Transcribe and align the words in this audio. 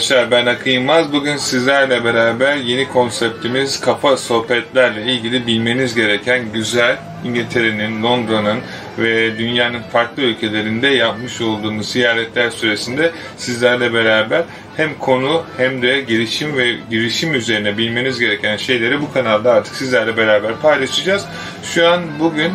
Arkadaşlar 0.00 0.30
ben 0.30 0.46
Akın 0.46 0.70
Yılmaz. 0.70 1.12
Bugün 1.12 1.36
sizlerle 1.36 2.04
beraber 2.04 2.56
yeni 2.56 2.88
konseptimiz 2.88 3.80
kafa 3.80 4.16
sohbetlerle 4.16 5.12
ilgili 5.12 5.46
bilmeniz 5.46 5.94
gereken 5.94 6.52
güzel 6.52 6.96
İngiltere'nin, 7.24 8.02
Londra'nın 8.02 8.58
ve 8.98 9.38
dünyanın 9.38 9.82
farklı 9.92 10.22
ülkelerinde 10.22 10.88
yapmış 10.88 11.40
olduğumuz 11.40 11.92
ziyaretler 11.92 12.50
süresinde 12.50 13.12
sizlerle 13.36 13.94
beraber 13.94 14.44
hem 14.76 14.98
konu 14.98 15.44
hem 15.56 15.82
de 15.82 16.00
gelişim 16.00 16.56
ve 16.56 16.76
girişim 16.90 17.34
üzerine 17.34 17.78
bilmeniz 17.78 18.18
gereken 18.18 18.56
şeyleri 18.56 19.00
bu 19.00 19.12
kanalda 19.12 19.52
artık 19.52 19.74
sizlerle 19.74 20.16
beraber 20.16 20.56
paylaşacağız. 20.56 21.26
Şu 21.62 21.88
an 21.88 22.02
bugün 22.20 22.52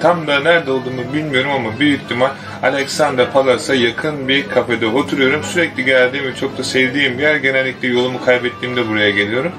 Tam 0.00 0.26
da 0.26 0.40
nerede 0.40 0.70
olduğumu 0.70 1.12
bilmiyorum 1.14 1.50
ama 1.50 1.80
büyük 1.80 2.02
ihtimal 2.02 2.30
Alexander 2.62 3.32
Palas'a 3.32 3.74
yakın 3.74 4.28
bir 4.28 4.48
kafede 4.48 4.86
oturuyorum. 4.86 5.42
Sürekli 5.44 5.84
geldiğim 5.84 6.24
ve 6.24 6.34
çok 6.34 6.58
da 6.58 6.64
sevdiğim 6.64 7.18
bir 7.18 7.22
yer. 7.22 7.36
Genellikle 7.36 7.88
yolumu 7.88 8.24
kaybettiğimde 8.24 8.88
buraya 8.88 9.10
geliyorum. 9.10 9.52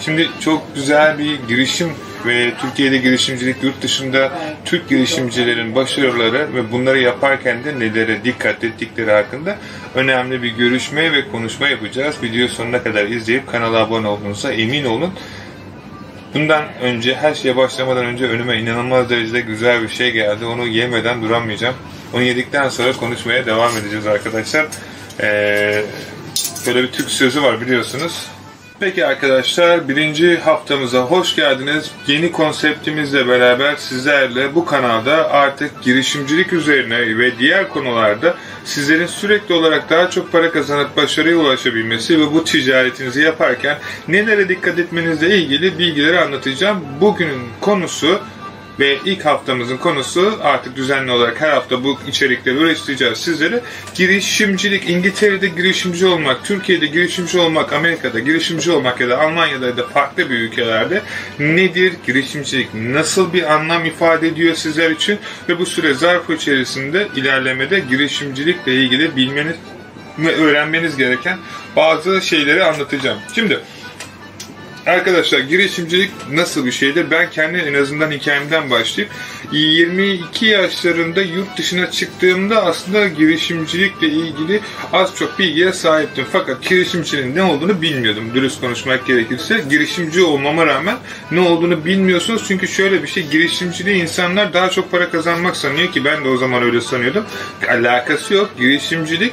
Şimdi 0.00 0.28
çok 0.40 0.74
güzel 0.74 1.18
bir 1.18 1.38
girişim 1.48 1.88
ve 2.26 2.52
Türkiye'de 2.60 2.96
girişimcilik 2.96 3.62
yurt 3.62 3.82
dışında 3.82 4.32
Türk 4.64 4.88
girişimcilerin 4.88 5.74
başarıları 5.74 6.54
ve 6.54 6.72
bunları 6.72 6.98
yaparken 6.98 7.64
de 7.64 7.78
nelere 7.78 8.24
dikkat 8.24 8.64
ettikleri 8.64 9.10
hakkında 9.12 9.56
önemli 9.94 10.42
bir 10.42 10.50
görüşme 10.50 11.12
ve 11.12 11.28
konuşma 11.28 11.68
yapacağız. 11.68 12.16
Video 12.22 12.48
sonuna 12.48 12.82
kadar 12.82 13.06
izleyip 13.06 13.52
kanala 13.52 13.78
abone 13.78 14.08
olduğunuza 14.08 14.52
emin 14.52 14.84
olun. 14.84 15.14
Bundan 16.34 16.64
önce 16.82 17.14
her 17.14 17.34
şeye 17.34 17.56
başlamadan 17.56 18.04
önce 18.04 18.24
önüme 18.24 18.58
inanılmaz 18.58 19.10
derecede 19.10 19.40
güzel 19.40 19.82
bir 19.82 19.88
şey 19.88 20.12
geldi. 20.12 20.44
Onu 20.44 20.66
yemeden 20.66 21.22
duramayacağım. 21.22 21.74
Onu 22.14 22.22
yedikten 22.22 22.68
sonra 22.68 22.92
konuşmaya 22.92 23.46
devam 23.46 23.76
edeceğiz 23.76 24.06
arkadaşlar. 24.06 24.66
Ee, 25.20 25.84
böyle 26.66 26.82
bir 26.82 26.92
Türk 26.92 27.10
sözü 27.10 27.42
var 27.42 27.60
biliyorsunuz. 27.60 28.26
Peki 28.80 29.06
arkadaşlar 29.06 29.88
birinci 29.88 30.38
haftamıza 30.38 31.00
hoş 31.00 31.36
geldiniz. 31.36 31.89
Yeni 32.10 32.32
konseptimizle 32.32 33.28
beraber 33.28 33.76
sizlerle 33.76 34.54
bu 34.54 34.64
kanalda 34.64 35.30
artık 35.30 35.82
girişimcilik 35.82 36.52
üzerine 36.52 37.18
ve 37.18 37.38
diğer 37.38 37.68
konularda 37.68 38.36
sizlerin 38.64 39.06
sürekli 39.06 39.54
olarak 39.54 39.90
daha 39.90 40.10
çok 40.10 40.32
para 40.32 40.52
kazanıp 40.52 40.96
başarıya 40.96 41.36
ulaşabilmesi 41.36 42.20
ve 42.20 42.32
bu 42.32 42.44
ticaretinizi 42.44 43.22
yaparken 43.22 43.78
nelere 44.08 44.48
dikkat 44.48 44.78
etmenizle 44.78 45.38
ilgili 45.38 45.78
bilgileri 45.78 46.20
anlatacağım. 46.20 46.84
Bugünün 47.00 47.42
konusu 47.60 48.20
ve 48.80 48.98
ilk 49.04 49.24
haftamızın 49.24 49.76
konusu 49.76 50.38
artık 50.42 50.76
düzenli 50.76 51.10
olarak 51.10 51.40
her 51.40 51.50
hafta 51.50 51.84
bu 51.84 51.98
içerikleri 52.08 52.56
üreteceğiz 52.56 53.18
sizlere. 53.18 53.60
Girişimcilik, 53.94 54.90
İngiltere'de 54.90 55.48
girişimci 55.48 56.06
olmak, 56.06 56.44
Türkiye'de 56.44 56.86
girişimci 56.86 57.40
olmak, 57.40 57.72
Amerika'da 57.72 58.18
girişimci 58.18 58.70
olmak 58.70 59.00
ya 59.00 59.08
da 59.08 59.18
Almanya'da 59.18 59.66
ya 59.66 59.76
da 59.76 59.86
farklı 59.86 60.30
bir 60.30 60.38
ülkelerde 60.38 61.02
nedir? 61.38 61.92
Girişimcilik 62.06 62.74
nasıl 62.74 63.32
bir 63.32 63.54
anlam 63.54 63.84
ifade 63.84 64.28
ediyor 64.28 64.54
sizler 64.54 64.90
için? 64.90 65.18
Ve 65.48 65.58
bu 65.58 65.66
süre 65.66 65.94
zarfı 65.94 66.34
içerisinde 66.34 67.08
ilerlemede 67.16 67.80
girişimcilikle 67.90 68.74
ilgili 68.74 69.16
bilmeniz 69.16 69.56
ve 70.18 70.34
öğrenmeniz 70.36 70.96
gereken 70.96 71.38
bazı 71.76 72.20
şeyleri 72.20 72.64
anlatacağım. 72.64 73.18
Şimdi 73.34 73.60
Arkadaşlar 74.86 75.38
girişimcilik 75.38 76.10
nasıl 76.32 76.66
bir 76.66 76.72
şeydir? 76.72 77.10
Ben 77.10 77.30
kendi 77.30 77.58
en 77.58 77.74
azından 77.74 78.10
hikayemden 78.10 78.70
başlayıp 78.70 79.10
22 79.52 80.46
yaşlarında 80.46 81.22
yurt 81.22 81.58
dışına 81.58 81.90
çıktığımda 81.90 82.64
aslında 82.64 83.08
girişimcilikle 83.08 84.06
ilgili 84.08 84.60
az 84.92 85.16
çok 85.16 85.38
bilgiye 85.38 85.72
sahiptim. 85.72 86.26
Fakat 86.32 86.68
girişimciliğin 86.68 87.36
ne 87.36 87.42
olduğunu 87.42 87.82
bilmiyordum. 87.82 88.34
Dürüst 88.34 88.60
konuşmak 88.60 89.06
gerekirse. 89.06 89.64
Girişimci 89.70 90.22
olmama 90.22 90.66
rağmen 90.66 90.96
ne 91.30 91.40
olduğunu 91.40 91.84
bilmiyorsunuz. 91.84 92.44
Çünkü 92.48 92.68
şöyle 92.68 93.02
bir 93.02 93.08
şey 93.08 93.26
girişimciliği 93.26 94.02
insanlar 94.02 94.52
daha 94.52 94.70
çok 94.70 94.90
para 94.90 95.10
kazanmak 95.10 95.56
sanıyor 95.56 95.92
ki 95.92 96.04
ben 96.04 96.24
de 96.24 96.28
o 96.28 96.36
zaman 96.36 96.62
öyle 96.62 96.80
sanıyordum. 96.80 97.24
Alakası 97.68 98.34
yok. 98.34 98.50
Girişimcilik 98.58 99.32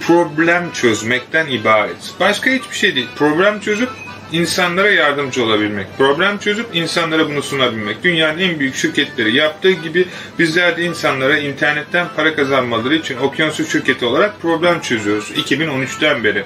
problem 0.00 0.72
çözmekten 0.72 1.46
ibaret. 1.46 2.14
Başka 2.20 2.50
hiçbir 2.50 2.76
şey 2.76 2.94
değil. 2.94 3.08
Problem 3.16 3.60
çözüp 3.60 3.88
insanlara 4.32 4.90
yardımcı 4.90 5.44
olabilmek. 5.44 5.86
Problem 5.98 6.38
çözüp 6.38 6.66
insanlara 6.76 7.28
bunu 7.28 7.42
sunabilmek. 7.42 8.04
Dünyanın 8.04 8.38
en 8.38 8.58
büyük 8.58 8.74
şirketleri 8.74 9.36
yaptığı 9.36 9.70
gibi 9.70 10.08
bizler 10.38 10.76
de 10.76 10.82
insanlara 10.82 11.38
internetten 11.38 12.06
para 12.16 12.34
kazanmaları 12.34 12.94
için 12.94 13.16
okyanusu 13.16 13.64
şirketi 13.64 14.04
olarak 14.04 14.42
problem 14.42 14.80
çözüyoruz 14.80 15.30
2013'ten 15.30 16.24
beri. 16.24 16.44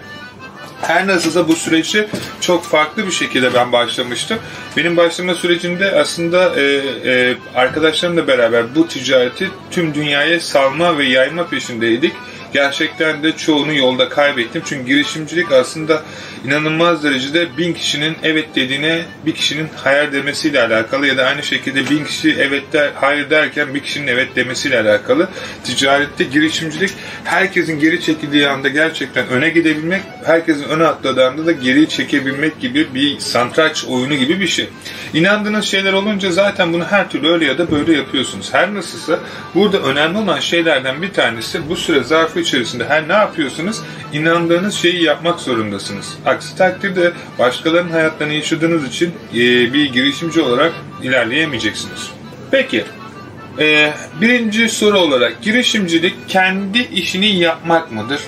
Her 0.82 1.06
nasılsa 1.06 1.48
bu 1.48 1.56
süreci 1.56 2.08
çok 2.40 2.64
farklı 2.64 3.06
bir 3.06 3.12
şekilde 3.12 3.54
ben 3.54 3.72
başlamıştım. 3.72 4.38
Benim 4.76 4.96
başlama 4.96 5.34
sürecinde 5.34 5.92
aslında 5.92 6.60
e, 6.60 6.62
e, 7.04 7.34
arkadaşlarımla 7.54 8.26
beraber 8.26 8.74
bu 8.74 8.88
ticareti 8.88 9.50
tüm 9.70 9.94
dünyaya 9.94 10.40
salma 10.40 10.98
ve 10.98 11.04
yayma 11.04 11.46
peşindeydik 11.46 12.12
gerçekten 12.52 13.22
de 13.22 13.32
çoğunu 13.32 13.74
yolda 13.74 14.08
kaybettim. 14.08 14.62
Çünkü 14.64 14.86
girişimcilik 14.86 15.52
aslında 15.52 16.02
inanılmaz 16.46 17.04
derecede 17.04 17.56
bin 17.58 17.72
kişinin 17.72 18.16
evet 18.22 18.48
dediğine 18.54 19.02
bir 19.26 19.34
kişinin 19.34 19.68
hayır 19.76 20.12
demesiyle 20.12 20.62
alakalı 20.62 21.06
ya 21.06 21.16
da 21.16 21.24
aynı 21.24 21.42
şekilde 21.42 21.90
bin 21.90 22.04
kişi 22.04 22.36
evet 22.38 22.62
der, 22.72 22.90
hayır 22.94 23.30
derken 23.30 23.74
bir 23.74 23.80
kişinin 23.80 24.06
evet 24.06 24.36
demesiyle 24.36 24.80
alakalı. 24.80 25.28
Ticarette 25.64 26.24
girişimcilik 26.24 26.90
herkesin 27.24 27.78
geri 27.78 28.00
çekildiği 28.00 28.48
anda 28.48 28.68
gerçekten 28.68 29.28
öne 29.28 29.48
gidebilmek, 29.48 30.02
herkesin 30.24 30.64
öne 30.64 30.86
atladığı 30.86 31.26
anda 31.26 31.46
da 31.46 31.52
geri 31.52 31.88
çekebilmek 31.88 32.60
gibi 32.60 32.94
bir 32.94 33.18
santraç 33.18 33.84
oyunu 33.84 34.14
gibi 34.14 34.40
bir 34.40 34.46
şey. 34.46 34.68
İnandığınız 35.14 35.64
şeyler 35.64 35.92
olunca 35.92 36.32
zaten 36.32 36.72
bunu 36.72 36.84
her 36.84 37.10
türlü 37.10 37.28
öyle 37.28 37.44
ya 37.44 37.58
da 37.58 37.70
böyle 37.70 37.92
yapıyorsunuz. 37.92 38.54
Her 38.54 38.74
nasılsa 38.74 39.18
burada 39.54 39.78
önemli 39.78 40.18
olan 40.18 40.40
şeylerden 40.40 41.02
bir 41.02 41.12
tanesi 41.12 41.68
bu 41.68 41.76
süre 41.76 42.02
zarfı 42.02 42.40
içerisinde 42.40 42.84
her 42.84 43.08
ne 43.08 43.12
yapıyorsunuz 43.12 43.80
inandığınız 44.12 44.74
şeyi 44.74 45.02
yapmak 45.02 45.40
zorundasınız. 45.40 46.14
Aksi 46.36 46.56
takdirde 46.56 47.12
başkalarının 47.38 47.90
hayatlarını 47.90 48.32
yaşadığınız 48.34 48.88
için 48.88 49.14
e, 49.34 49.38
bir 49.72 49.92
girişimci 49.92 50.40
olarak 50.40 50.72
ilerleyemeyeceksiniz. 51.02 52.10
Peki, 52.50 52.84
e, 53.58 53.92
birinci 54.20 54.68
soru 54.68 54.98
olarak 54.98 55.42
girişimcilik 55.42 56.14
kendi 56.28 56.78
işini 56.78 57.26
yapmak 57.26 57.92
mıdır? 57.92 58.20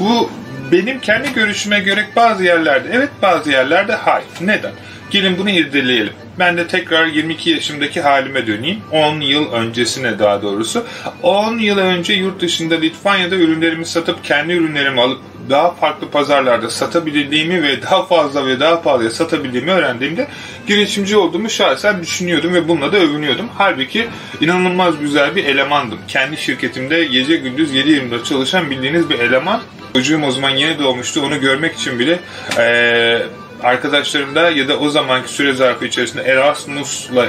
Bu 0.00 0.30
benim 0.72 1.00
kendi 1.00 1.34
görüşüme 1.34 1.80
göre 1.80 2.06
bazı 2.16 2.44
yerlerde 2.44 2.88
evet 2.92 3.10
bazı 3.22 3.50
yerlerde 3.50 3.94
hayır. 3.94 4.28
Neden? 4.40 4.72
Gelin 5.10 5.38
bunu 5.38 5.50
irdeleyelim. 5.50 6.12
Ben 6.38 6.56
de 6.56 6.66
tekrar 6.66 7.06
22 7.06 7.50
yaşımdaki 7.50 8.00
halime 8.00 8.46
döneyim. 8.46 8.80
10 8.92 9.20
yıl 9.20 9.52
öncesine 9.52 10.18
daha 10.18 10.42
doğrusu. 10.42 10.86
10 11.22 11.58
yıl 11.58 11.78
önce 11.78 12.12
yurt 12.12 12.40
dışında 12.40 12.74
Litvanya'da 12.74 13.36
ürünlerimi 13.36 13.86
satıp 13.86 14.24
kendi 14.24 14.52
ürünlerimi 14.52 15.00
alıp 15.00 15.20
daha 15.50 15.70
farklı 15.70 16.10
pazarlarda 16.10 16.70
satabildiğimi 16.70 17.62
ve 17.62 17.82
daha 17.82 18.06
fazla 18.06 18.46
ve 18.46 18.60
daha 18.60 18.82
pahalıya 18.82 19.10
satabildiğimi 19.10 19.70
öğrendiğimde 19.70 20.28
girişimci 20.66 21.16
olduğumu 21.16 21.50
şahsen 21.50 22.02
düşünüyordum 22.02 22.54
ve 22.54 22.68
bununla 22.68 22.92
da 22.92 22.96
övünüyordum. 22.96 23.48
Halbuki 23.58 24.08
inanılmaz 24.40 24.98
güzel 25.00 25.36
bir 25.36 25.44
elemandım. 25.44 25.98
Kendi 26.08 26.36
şirketimde 26.36 27.04
gece 27.04 27.36
gündüz 27.36 27.74
7-24 27.74 28.24
çalışan 28.24 28.70
bildiğiniz 28.70 29.10
bir 29.10 29.18
eleman. 29.18 29.60
Çocuğum 29.94 30.22
o 30.26 30.30
zaman 30.30 30.50
yeni 30.50 30.78
doğmuştu. 30.78 31.22
Onu 31.22 31.40
görmek 31.40 31.74
için 31.74 31.98
bile 31.98 32.18
ee, 32.58 33.22
arkadaşlarımda 33.62 34.50
ya 34.50 34.68
da 34.68 34.78
o 34.78 34.88
zamanki 34.88 35.32
süre 35.32 35.52
zarfı 35.52 35.84
içerisinde 35.86 36.22
Erasmus'la 36.22 37.26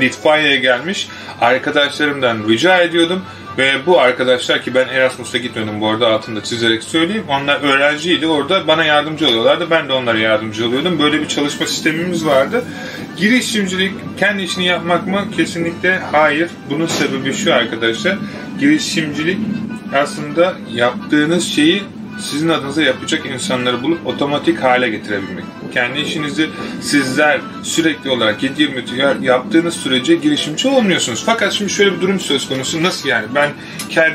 Litvanya'ya 0.00 0.56
gelmiş 0.56 1.08
arkadaşlarımdan 1.40 2.48
rica 2.48 2.78
ediyordum. 2.78 3.24
Ve 3.58 3.86
bu 3.86 4.00
arkadaşlar 4.00 4.62
ki 4.62 4.74
ben 4.74 4.88
Erasmus'a 4.88 5.38
gitmedim 5.38 5.80
bu 5.80 5.88
arada 5.88 6.08
altında 6.08 6.44
çizerek 6.44 6.82
söyleyeyim. 6.82 7.24
Onlar 7.28 7.60
öğrenciydi 7.62 8.26
orada 8.26 8.66
bana 8.66 8.84
yardımcı 8.84 9.28
oluyorlardı. 9.28 9.70
Ben 9.70 9.88
de 9.88 9.92
onlara 9.92 10.18
yardımcı 10.18 10.66
oluyordum. 10.66 10.98
Böyle 10.98 11.20
bir 11.20 11.28
çalışma 11.28 11.66
sistemimiz 11.66 12.26
vardı. 12.26 12.64
Girişimcilik 13.16 13.92
kendi 14.18 14.42
işini 14.42 14.66
yapmak 14.66 15.06
mı? 15.06 15.24
Kesinlikle 15.36 15.98
hayır. 16.12 16.50
Bunun 16.70 16.86
sebebi 16.86 17.32
şu 17.32 17.54
arkadaşlar. 17.54 18.18
Girişimcilik 18.60 19.38
aslında 19.94 20.54
yaptığınız 20.74 21.48
şeyi 21.48 21.82
sizin 22.18 22.48
adınıza 22.48 22.82
yapacak 22.82 23.26
insanları 23.26 23.82
bulup 23.82 24.06
otomatik 24.06 24.62
hale 24.62 24.88
getirebilmek. 24.88 25.44
Kendi 25.78 26.00
işinizi 26.00 26.50
sizler 26.80 27.40
sürekli 27.62 28.10
olarak 28.10 28.42
7-24 28.42 29.24
yaptığınız 29.24 29.74
sürece 29.74 30.14
girişimci 30.14 30.68
olmuyorsunuz. 30.68 31.22
Fakat 31.26 31.52
şimdi 31.52 31.72
şöyle 31.72 31.92
bir 31.96 32.00
durum 32.00 32.20
söz 32.20 32.48
konusu. 32.48 32.82
Nasıl 32.82 33.08
yani? 33.08 33.26
Ben 33.34 33.50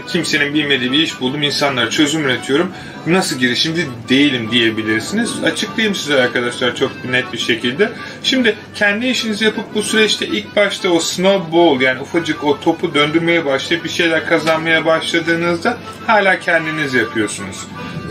kimsenin 0.07 0.53
bilmediği 0.53 0.91
bir 0.91 0.99
iş 0.99 1.19
buldum. 1.19 1.43
insanlara 1.43 1.89
çözüm 1.89 2.23
üretiyorum. 2.25 2.71
Nasıl 3.07 3.39
girişimci 3.39 3.87
değilim 4.09 4.51
diyebilirsiniz. 4.51 5.43
Açıklayayım 5.43 5.95
size 5.95 6.21
arkadaşlar 6.21 6.75
çok 6.75 7.05
net 7.05 7.33
bir 7.33 7.37
şekilde. 7.37 7.91
Şimdi 8.23 8.55
kendi 8.75 9.07
işinizi 9.07 9.45
yapıp 9.45 9.75
bu 9.75 9.83
süreçte 9.83 10.27
ilk 10.27 10.55
başta 10.55 10.89
o 10.89 10.99
snowball 10.99 11.81
yani 11.81 12.01
ufacık 12.01 12.43
o 12.43 12.59
topu 12.59 12.93
döndürmeye 12.93 13.45
başlayıp 13.45 13.83
bir 13.83 13.89
şeyler 13.89 14.25
kazanmaya 14.25 14.85
başladığınızda 14.85 15.77
hala 16.07 16.39
kendiniz 16.39 16.93
yapıyorsunuz. 16.93 17.57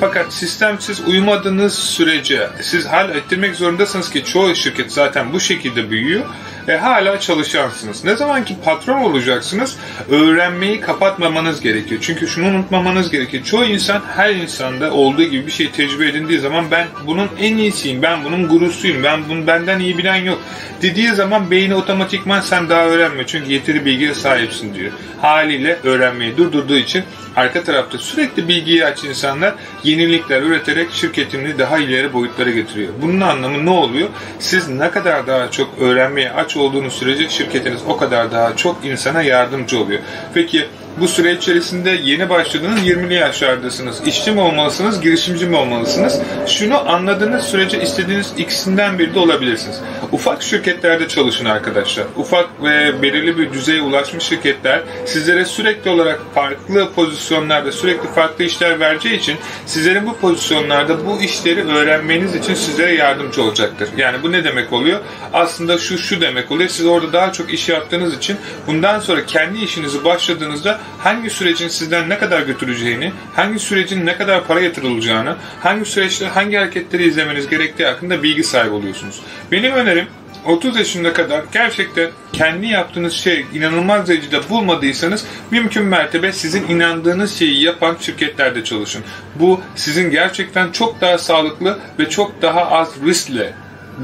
Fakat 0.01 0.33
sistemsiz 0.33 1.01
uyumadığınız 1.01 1.75
sürece 1.75 2.49
siz 2.61 2.87
hal 2.87 3.11
ettirmek 3.11 3.57
zorundasınız 3.57 4.11
ki 4.11 4.25
çoğu 4.25 4.55
şirket 4.55 4.93
zaten 4.93 5.33
bu 5.33 5.41
şekilde 5.41 5.91
büyüyor. 5.91 6.25
E, 6.69 6.77
hala 6.77 7.21
çalışansınız. 7.21 8.05
Ne 8.05 8.17
zaman 8.17 8.45
ki 8.45 8.57
patron 8.65 9.03
olacaksınız 9.03 9.77
öğrenmeyi 10.11 10.81
kapatmamanız 10.81 11.61
gerekiyor. 11.61 12.01
Çünkü 12.05 12.29
şunu 12.29 12.47
unutmamanız 12.47 13.11
gerekiyor. 13.11 13.45
Çoğu 13.45 13.65
insan 13.65 14.03
her 14.17 14.35
insanda 14.35 14.93
olduğu 14.93 15.23
gibi 15.23 15.47
bir 15.47 15.53
şey 15.53 15.71
tecrübe 15.71 16.09
edindiği 16.09 16.39
zaman 16.39 16.71
ben 16.71 16.87
bunun 17.07 17.29
en 17.41 17.57
iyisiyim, 17.57 18.03
ben 18.03 18.25
bunun 18.25 18.49
gurusuyum, 18.49 19.03
ben 19.03 19.29
bunu 19.29 19.47
benden 19.47 19.81
iyi 19.81 19.99
bilen 19.99 20.17
yok 20.17 20.39
dediği 20.83 21.13
zaman 21.13 21.51
beyni 21.51 21.75
otomatikman 21.75 22.41
sen 22.41 22.69
daha 22.69 22.85
öğrenme 22.85 23.27
çünkü 23.27 23.53
yeteri 23.53 23.85
bilgiye 23.85 24.15
sahipsin 24.15 24.75
diyor. 24.75 24.93
Haliyle 25.21 25.79
öğrenmeyi 25.85 26.37
durdurduğu 26.37 26.77
için 26.77 27.05
arka 27.37 27.65
tarafta 27.65 27.99
sürekli 27.99 28.49
bilgiyi 28.49 28.87
aç 28.87 29.05
insanlar 29.05 29.55
yenilikler 29.85 30.43
üreterek 30.43 30.93
şirketini 30.93 31.59
daha 31.59 31.79
ileri 31.79 32.13
boyutlara 32.13 32.51
getiriyor. 32.51 32.93
Bunun 33.03 33.21
anlamı 33.21 33.67
ne 33.67 33.71
oluyor? 33.71 34.09
Siz 34.39 34.69
ne 34.69 34.91
kadar 34.91 35.27
daha 35.27 35.51
çok 35.51 35.79
öğrenmeye 35.81 36.33
aç 36.33 36.57
olduğunuz 36.57 36.93
sürece 36.93 37.29
şirketiniz 37.29 37.81
o 37.89 37.97
kadar 37.97 38.33
daha 38.33 38.57
çok 38.57 38.85
insana 38.85 39.23
yardımcı 39.23 39.81
oluyor. 39.81 40.01
Peki 40.35 40.69
bu 41.01 41.09
süre 41.09 41.33
içerisinde 41.33 41.91
yeni 42.05 42.31
başladınız 42.31 42.81
20'li 42.81 43.15
yaşlardasınız. 43.15 44.03
İşçi 44.07 44.31
mi 44.31 44.41
olmalısınız, 44.41 45.01
girişimci 45.01 45.47
mi 45.47 45.57
olmalısınız? 45.57 46.19
Şunu 46.47 46.91
anladığınız 46.91 47.45
sürece 47.45 47.83
istediğiniz 47.83 48.33
ikisinden 48.37 48.99
biri 48.99 49.15
de 49.15 49.19
olabilirsiniz. 49.19 49.81
Ufak 50.13 50.43
şirketlerde 50.43 51.09
çalışın 51.09 51.45
arkadaşlar. 51.45 52.07
Ufak 52.17 52.49
ve 52.63 53.03
belirli 53.03 53.39
bir 53.39 53.53
düzeye 53.53 53.83
ulaşmış 53.83 54.25
şirketler 54.25 54.83
sizlere 55.07 55.45
sürekli 55.45 55.91
olarak 55.91 56.21
farklı 56.35 56.93
pozisyonlarda 56.93 57.73
sürekli 57.73 58.09
farklı 58.09 58.45
işler 58.45 58.81
vereceği 58.81 59.19
için 59.19 59.37
sizlerin 59.67 60.07
bu 60.07 60.17
pozisyonlarda 60.17 61.07
bu 61.07 61.23
işleri 61.23 61.69
öğrenmeniz 61.69 62.35
için 62.35 62.55
sizlere 62.55 62.95
yardımcı 62.95 63.43
olacaktır. 63.43 63.89
Yani 63.97 64.23
bu 64.23 64.33
ne 64.33 64.45
demek 64.45 64.73
oluyor? 64.73 65.01
Aslında 65.33 65.79
şu 65.79 65.99
şu 65.99 66.21
demek 66.21 66.51
oluyor. 66.51 66.69
Siz 66.69 66.87
orada 66.87 67.13
daha 67.13 67.33
çok 67.33 67.53
iş 67.53 67.69
yaptığınız 67.69 68.17
için 68.17 68.37
bundan 68.67 69.01
sonra 69.01 69.27
kendi 69.27 69.59
işinizi 69.59 70.05
başladığınızda 70.05 70.81
hangi 70.99 71.31
sürecin 71.31 71.69
sizden 71.69 72.09
ne 72.09 72.19
kadar 72.19 72.43
götüreceğini, 72.43 73.13
hangi 73.35 73.59
sürecin 73.59 74.07
ne 74.07 74.17
kadar 74.17 74.47
para 74.47 74.61
yatırılacağını, 74.61 75.37
hangi 75.61 75.85
süreçte 75.85 76.27
hangi 76.27 76.57
hareketleri 76.57 77.09
izlemeniz 77.09 77.49
gerektiği 77.49 77.87
hakkında 77.87 78.23
bilgi 78.23 78.45
sahibi 78.45 78.75
oluyorsunuz. 78.75 79.21
Benim 79.53 79.73
önerim 79.73 80.07
30 80.47 80.77
yaşında 80.77 81.13
kadar 81.13 81.43
gerçekten 81.53 82.11
kendi 82.33 82.67
yaptığınız 82.67 83.13
şey 83.13 83.47
inanılmaz 83.55 84.09
derecede 84.09 84.51
bulmadıysanız 84.51 85.25
mümkün 85.51 85.85
mertebe 85.85 86.33
sizin 86.33 86.69
inandığınız 86.69 87.39
şeyi 87.39 87.63
yapan 87.63 87.97
şirketlerde 88.01 88.65
çalışın. 88.65 89.05
Bu 89.35 89.61
sizin 89.75 90.11
gerçekten 90.11 90.73
çok 90.73 91.01
daha 91.01 91.19
sağlıklı 91.19 91.79
ve 91.99 92.09
çok 92.09 92.43
daha 92.43 92.71
az 92.71 92.89
riskle 93.07 93.53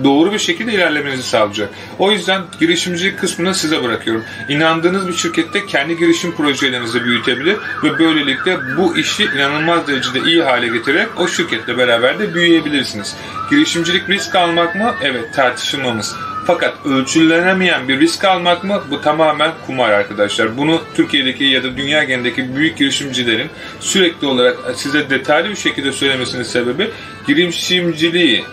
doğru 0.04 0.32
bir 0.32 0.38
şekilde 0.38 0.72
ilerlemenizi 0.72 1.22
sağlayacak. 1.22 1.70
O 1.98 2.12
yüzden 2.12 2.42
girişimcilik 2.60 3.18
kısmını 3.18 3.54
size 3.54 3.82
bırakıyorum. 3.82 4.24
İnandığınız 4.48 5.08
bir 5.08 5.12
şirkette 5.12 5.66
kendi 5.66 5.96
girişim 5.98 6.32
projelerinizi 6.32 7.04
büyütebilir 7.04 7.56
ve 7.84 7.98
böylelikle 7.98 8.58
bu 8.76 8.96
işi 8.96 9.24
inanılmaz 9.24 9.88
derecede 9.88 10.20
iyi 10.20 10.42
hale 10.42 10.68
getirerek 10.68 11.08
o 11.16 11.28
şirketle 11.28 11.78
beraber 11.78 12.18
de 12.18 12.34
büyüyebilirsiniz. 12.34 13.16
Girişimcilik 13.50 14.08
risk 14.08 14.34
almak 14.34 14.74
mı? 14.74 14.94
Evet 15.02 15.34
tartışılmamız. 15.34 16.16
Fakat 16.46 16.74
ölçülenemeyen 16.86 17.88
bir 17.88 18.00
risk 18.00 18.24
almak 18.24 18.64
mı? 18.64 18.82
Bu 18.90 19.00
tamamen 19.00 19.50
kumar 19.66 19.90
arkadaşlar. 19.90 20.56
Bunu 20.56 20.82
Türkiye'deki 20.94 21.44
ya 21.44 21.62
da 21.62 21.76
dünya 21.76 22.04
genelindeki 22.04 22.56
büyük 22.56 22.76
girişimcilerin 22.76 23.50
sürekli 23.80 24.26
olarak 24.26 24.56
size 24.74 25.10
detaylı 25.10 25.50
bir 25.50 25.56
şekilde 25.56 25.92
söylemesinin 25.92 26.42
sebebi 26.42 26.90
girişimciliği 27.26 28.44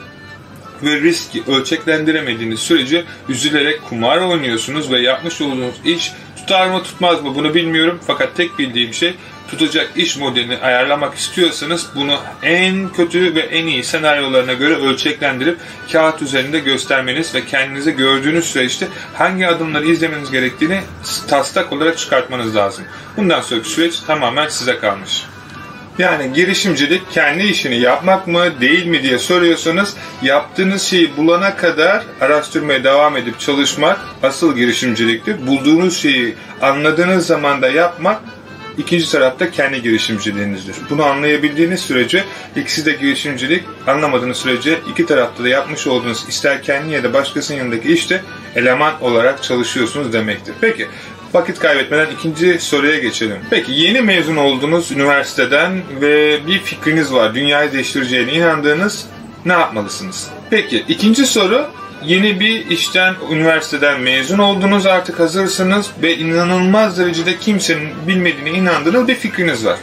ve 0.83 1.01
riski 1.01 1.43
ölçeklendiremediğiniz 1.47 2.59
sürece 2.59 3.03
üzülerek 3.29 3.83
kumar 3.89 4.17
oynuyorsunuz 4.17 4.91
ve 4.91 5.01
yapmış 5.01 5.41
olduğunuz 5.41 5.75
iş 5.85 6.11
tutar 6.37 6.67
mı 6.67 6.83
tutmaz 6.83 7.23
mı 7.23 7.35
bunu 7.35 7.53
bilmiyorum. 7.53 7.99
Fakat 8.07 8.35
tek 8.35 8.59
bildiğim 8.59 8.93
şey 8.93 9.13
tutacak 9.51 9.91
iş 9.95 10.17
modelini 10.17 10.57
ayarlamak 10.57 11.15
istiyorsanız 11.15 11.87
bunu 11.95 12.17
en 12.43 12.89
kötü 12.89 13.35
ve 13.35 13.39
en 13.39 13.67
iyi 13.67 13.83
senaryolarına 13.83 14.53
göre 14.53 14.75
ölçeklendirip 14.75 15.57
kağıt 15.91 16.21
üzerinde 16.21 16.59
göstermeniz 16.59 17.35
ve 17.35 17.45
kendinize 17.45 17.91
gördüğünüz 17.91 18.45
süreçte 18.45 18.87
hangi 19.13 19.47
adımları 19.47 19.85
izlemeniz 19.85 20.31
gerektiğini 20.31 20.81
taslak 21.27 21.73
olarak 21.73 21.97
çıkartmanız 21.97 22.55
lazım. 22.55 22.85
Bundan 23.17 23.41
sonraki 23.41 23.69
süreç 23.69 23.99
tamamen 23.99 24.47
size 24.47 24.79
kalmış. 24.79 25.23
Yani 25.97 26.33
girişimcilik 26.33 27.11
kendi 27.11 27.43
işini 27.43 27.79
yapmak 27.79 28.27
mı 28.27 28.61
değil 28.61 28.85
mi 28.85 29.03
diye 29.03 29.19
soruyorsanız 29.19 29.93
yaptığınız 30.21 30.81
şeyi 30.81 31.17
bulana 31.17 31.55
kadar 31.55 32.03
araştırmaya 32.21 32.83
devam 32.83 33.17
edip 33.17 33.39
çalışmak 33.39 33.99
asıl 34.23 34.55
girişimciliktir. 34.55 35.47
Bulduğunuz 35.47 35.97
şeyi 35.97 36.35
anladığınız 36.61 37.27
zaman 37.27 37.61
da 37.61 37.69
yapmak 37.69 38.21
ikinci 38.77 39.11
tarafta 39.11 39.51
kendi 39.51 39.81
girişimciliğinizdir. 39.81 40.75
Bunu 40.89 41.05
anlayabildiğiniz 41.05 41.79
sürece 41.79 42.23
ikisi 42.55 42.85
de 42.85 42.91
girişimcilik, 42.91 43.63
anlamadığınız 43.87 44.37
sürece 44.37 44.79
iki 44.91 45.05
tarafta 45.05 45.43
da 45.43 45.47
yapmış 45.47 45.87
olduğunuz 45.87 46.25
ister 46.29 46.63
kendi 46.63 46.93
ya 46.93 47.03
da 47.03 47.13
başkasının 47.13 47.57
yanındaki 47.57 47.93
işte 47.93 48.21
eleman 48.55 49.01
olarak 49.01 49.43
çalışıyorsunuz 49.43 50.13
demektir. 50.13 50.53
Peki 50.61 50.87
vakit 51.35 51.59
kaybetmeden 51.59 52.07
ikinci 52.11 52.59
soruya 52.59 52.99
geçelim. 52.99 53.37
Peki 53.49 53.71
yeni 53.71 54.01
mezun 54.01 54.35
oldunuz 54.35 54.91
üniversiteden 54.91 55.81
ve 56.01 56.47
bir 56.47 56.59
fikriniz 56.59 57.13
var. 57.13 57.35
Dünyayı 57.35 57.71
değiştireceğine 57.71 58.33
inandığınız 58.33 59.05
ne 59.45 59.53
yapmalısınız? 59.53 60.27
Peki 60.49 60.85
ikinci 60.87 61.25
soru 61.25 61.67
yeni 62.05 62.39
bir 62.39 62.69
işten, 62.69 63.15
üniversiteden 63.31 64.01
mezun 64.01 64.37
oldunuz 64.37 64.85
artık 64.85 65.19
hazırsınız 65.19 65.91
ve 66.01 66.17
inanılmaz 66.17 66.99
derecede 66.99 67.37
kimsenin 67.37 67.89
bilmediğine 68.07 68.49
inandığınız 68.57 69.07
bir 69.07 69.15
fikriniz 69.15 69.65
var. 69.65 69.77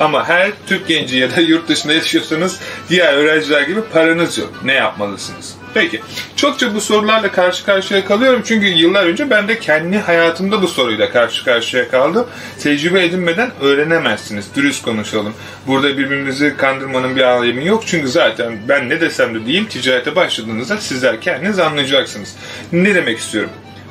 Ama 0.00 0.28
her 0.28 0.52
Türk 0.66 0.88
genci 0.88 1.16
ya 1.16 1.36
da 1.36 1.40
yurt 1.40 1.68
dışında 1.68 1.92
yaşıyorsanız 1.92 2.60
diğer 2.88 3.14
öğrenciler 3.14 3.62
gibi 3.62 3.80
paranız 3.92 4.38
yok. 4.38 4.52
Ne 4.64 4.72
yapmalısınız? 4.72 5.54
Peki. 5.74 6.00
Çokça 6.36 6.74
bu 6.74 6.80
sorularla 6.80 7.32
karşı 7.32 7.64
karşıya 7.64 8.04
kalıyorum. 8.04 8.42
Çünkü 8.44 8.66
yıllar 8.66 9.06
önce 9.06 9.30
ben 9.30 9.48
de 9.48 9.58
kendi 9.58 9.98
hayatımda 9.98 10.62
bu 10.62 10.68
soruyla 10.68 11.10
karşı 11.10 11.44
karşıya 11.44 11.88
kaldım. 11.88 12.26
Tecrübe 12.60 13.04
edinmeden 13.04 13.50
öğrenemezsiniz. 13.60 14.46
Dürüst 14.56 14.84
konuşalım. 14.84 15.34
Burada 15.66 15.98
birbirimizi 15.98 16.56
kandırmanın 16.56 17.16
bir 17.16 17.22
alemi 17.22 17.66
yok. 17.66 17.82
Çünkü 17.86 18.08
zaten 18.08 18.58
ben 18.68 18.88
ne 18.88 19.00
desem 19.00 19.34
de 19.34 19.46
diyeyim 19.46 19.66
ticarete 19.66 20.16
başladığınızda 20.16 20.76
sizler 20.76 21.20
kendiniz 21.20 21.58
anlayacaksınız. 21.58 22.36
Ne 22.72 22.94
demek 22.94 23.18
istiyorum? 23.18 23.50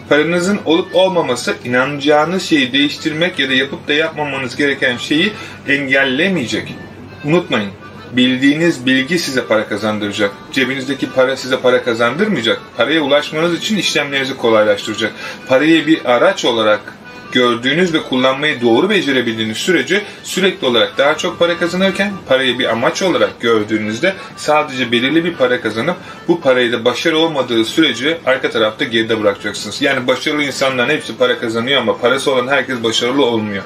Paranızın 0.09 0.59
olup 0.65 0.95
olmaması 0.95 1.55
inanacağınız 1.65 2.43
şeyi 2.43 2.73
değiştirmek 2.73 3.39
ya 3.39 3.49
da 3.49 3.53
yapıp 3.53 3.87
da 3.87 3.93
yapmamanız 3.93 4.55
gereken 4.55 4.97
şeyi 4.97 5.33
engellemeyecek. 5.67 6.75
Unutmayın 7.23 7.71
bildiğiniz 8.13 8.85
bilgi 8.85 9.19
size 9.19 9.45
para 9.45 9.67
kazandıracak. 9.67 10.31
Cebinizdeki 10.51 11.11
para 11.11 11.37
size 11.37 11.59
para 11.59 11.83
kazandırmayacak. 11.83 12.61
Paraya 12.77 13.01
ulaşmanız 13.01 13.53
için 13.53 13.77
işlemlerinizi 13.77 14.37
kolaylaştıracak. 14.37 15.13
Parayı 15.47 15.87
bir 15.87 16.05
araç 16.05 16.45
olarak 16.45 16.99
gördüğünüz 17.31 17.93
ve 17.93 18.03
kullanmayı 18.03 18.61
doğru 18.61 18.89
becerebildiğiniz 18.89 19.57
sürece 19.57 20.01
sürekli 20.23 20.67
olarak 20.67 20.97
daha 20.97 21.17
çok 21.17 21.39
para 21.39 21.57
kazanırken 21.57 22.13
parayı 22.27 22.59
bir 22.59 22.65
amaç 22.65 23.01
olarak 23.01 23.41
gördüğünüzde 23.41 24.13
sadece 24.37 24.91
belirli 24.91 25.25
bir 25.25 25.33
para 25.33 25.61
kazanıp 25.61 25.95
bu 26.27 26.41
parayı 26.41 26.71
da 26.71 26.85
başarı 26.85 27.17
olmadığı 27.17 27.65
sürece 27.65 28.17
arka 28.25 28.49
tarafta 28.49 28.85
geride 28.85 29.21
bırakacaksınız. 29.21 29.81
Yani 29.81 30.07
başarılı 30.07 30.43
insanların 30.43 30.89
hepsi 30.89 31.17
para 31.17 31.39
kazanıyor 31.39 31.81
ama 31.81 31.97
parası 31.97 32.31
olan 32.31 32.47
herkes 32.47 32.83
başarılı 32.83 33.25
olmuyor. 33.25 33.63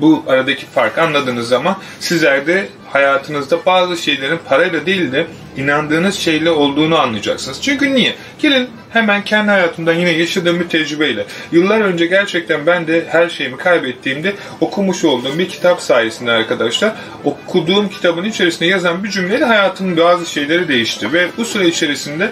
Bu 0.00 0.24
aradaki 0.28 0.66
farkı 0.66 1.02
anladığınız 1.02 1.48
zaman 1.48 1.76
sizler 2.00 2.46
de 2.46 2.68
hayatınızda 2.88 3.66
bazı 3.66 3.96
şeylerin 3.96 4.38
parayla 4.48 4.86
değil 4.86 5.12
de 5.12 5.26
inandığınız 5.56 6.14
şeyle 6.14 6.50
olduğunu 6.50 6.98
anlayacaksınız. 6.98 7.62
Çünkü 7.62 7.94
niye? 7.94 8.14
Gelin 8.38 8.68
hemen 8.90 9.24
kendi 9.24 9.50
hayatımdan 9.50 9.94
yine 9.94 10.10
yaşadığım 10.10 10.60
bir 10.60 10.68
tecrübeyle. 10.68 11.26
Yıllar 11.52 11.80
önce 11.80 12.06
gerçekten 12.06 12.66
ben 12.66 12.86
de 12.86 13.04
her 13.08 13.28
şeyimi 13.28 13.56
kaybettiğimde 13.56 14.34
okumuş 14.60 15.04
olduğum 15.04 15.38
bir 15.38 15.48
kitap 15.48 15.80
sayesinde 15.80 16.30
arkadaşlar 16.30 16.92
okuduğum 17.24 17.88
kitabın 17.88 18.24
içerisinde 18.24 18.68
yazan 18.68 19.04
bir 19.04 19.10
cümleyle 19.10 19.44
hayatımın 19.44 19.96
bazı 19.96 20.30
şeyleri 20.30 20.68
değişti. 20.68 21.12
Ve 21.12 21.28
bu 21.36 21.44
süre 21.44 21.68
içerisinde 21.68 22.30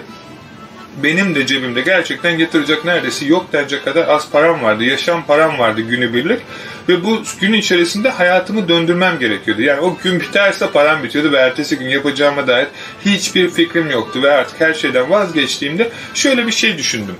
benim 1.03 1.35
de 1.35 1.45
cebimde 1.45 1.81
gerçekten 1.81 2.37
yatıracak 2.37 2.85
neredeyse 2.85 3.25
yok 3.25 3.53
denecek 3.53 3.85
kadar 3.85 4.07
az 4.07 4.31
param 4.31 4.63
vardı. 4.63 4.83
Yaşam 4.83 5.25
param 5.25 5.59
vardı 5.59 5.81
günübirlik. 5.81 6.39
Ve 6.89 7.03
bu 7.03 7.21
gün 7.41 7.53
içerisinde 7.53 8.09
hayatımı 8.09 8.69
döndürmem 8.69 9.19
gerekiyordu. 9.19 9.61
Yani 9.61 9.81
o 9.81 9.97
gün 10.03 10.19
biterse 10.19 10.71
param 10.71 11.03
bitiyordu 11.03 11.31
ve 11.31 11.37
ertesi 11.37 11.77
gün 11.77 11.87
yapacağıma 11.87 12.47
dair 12.47 12.67
hiçbir 13.05 13.49
fikrim 13.49 13.91
yoktu. 13.91 14.23
Ve 14.23 14.31
artık 14.31 14.61
her 14.61 14.73
şeyden 14.73 15.09
vazgeçtiğimde 15.09 15.89
şöyle 16.13 16.47
bir 16.47 16.51
şey 16.51 16.77
düşündüm. 16.77 17.15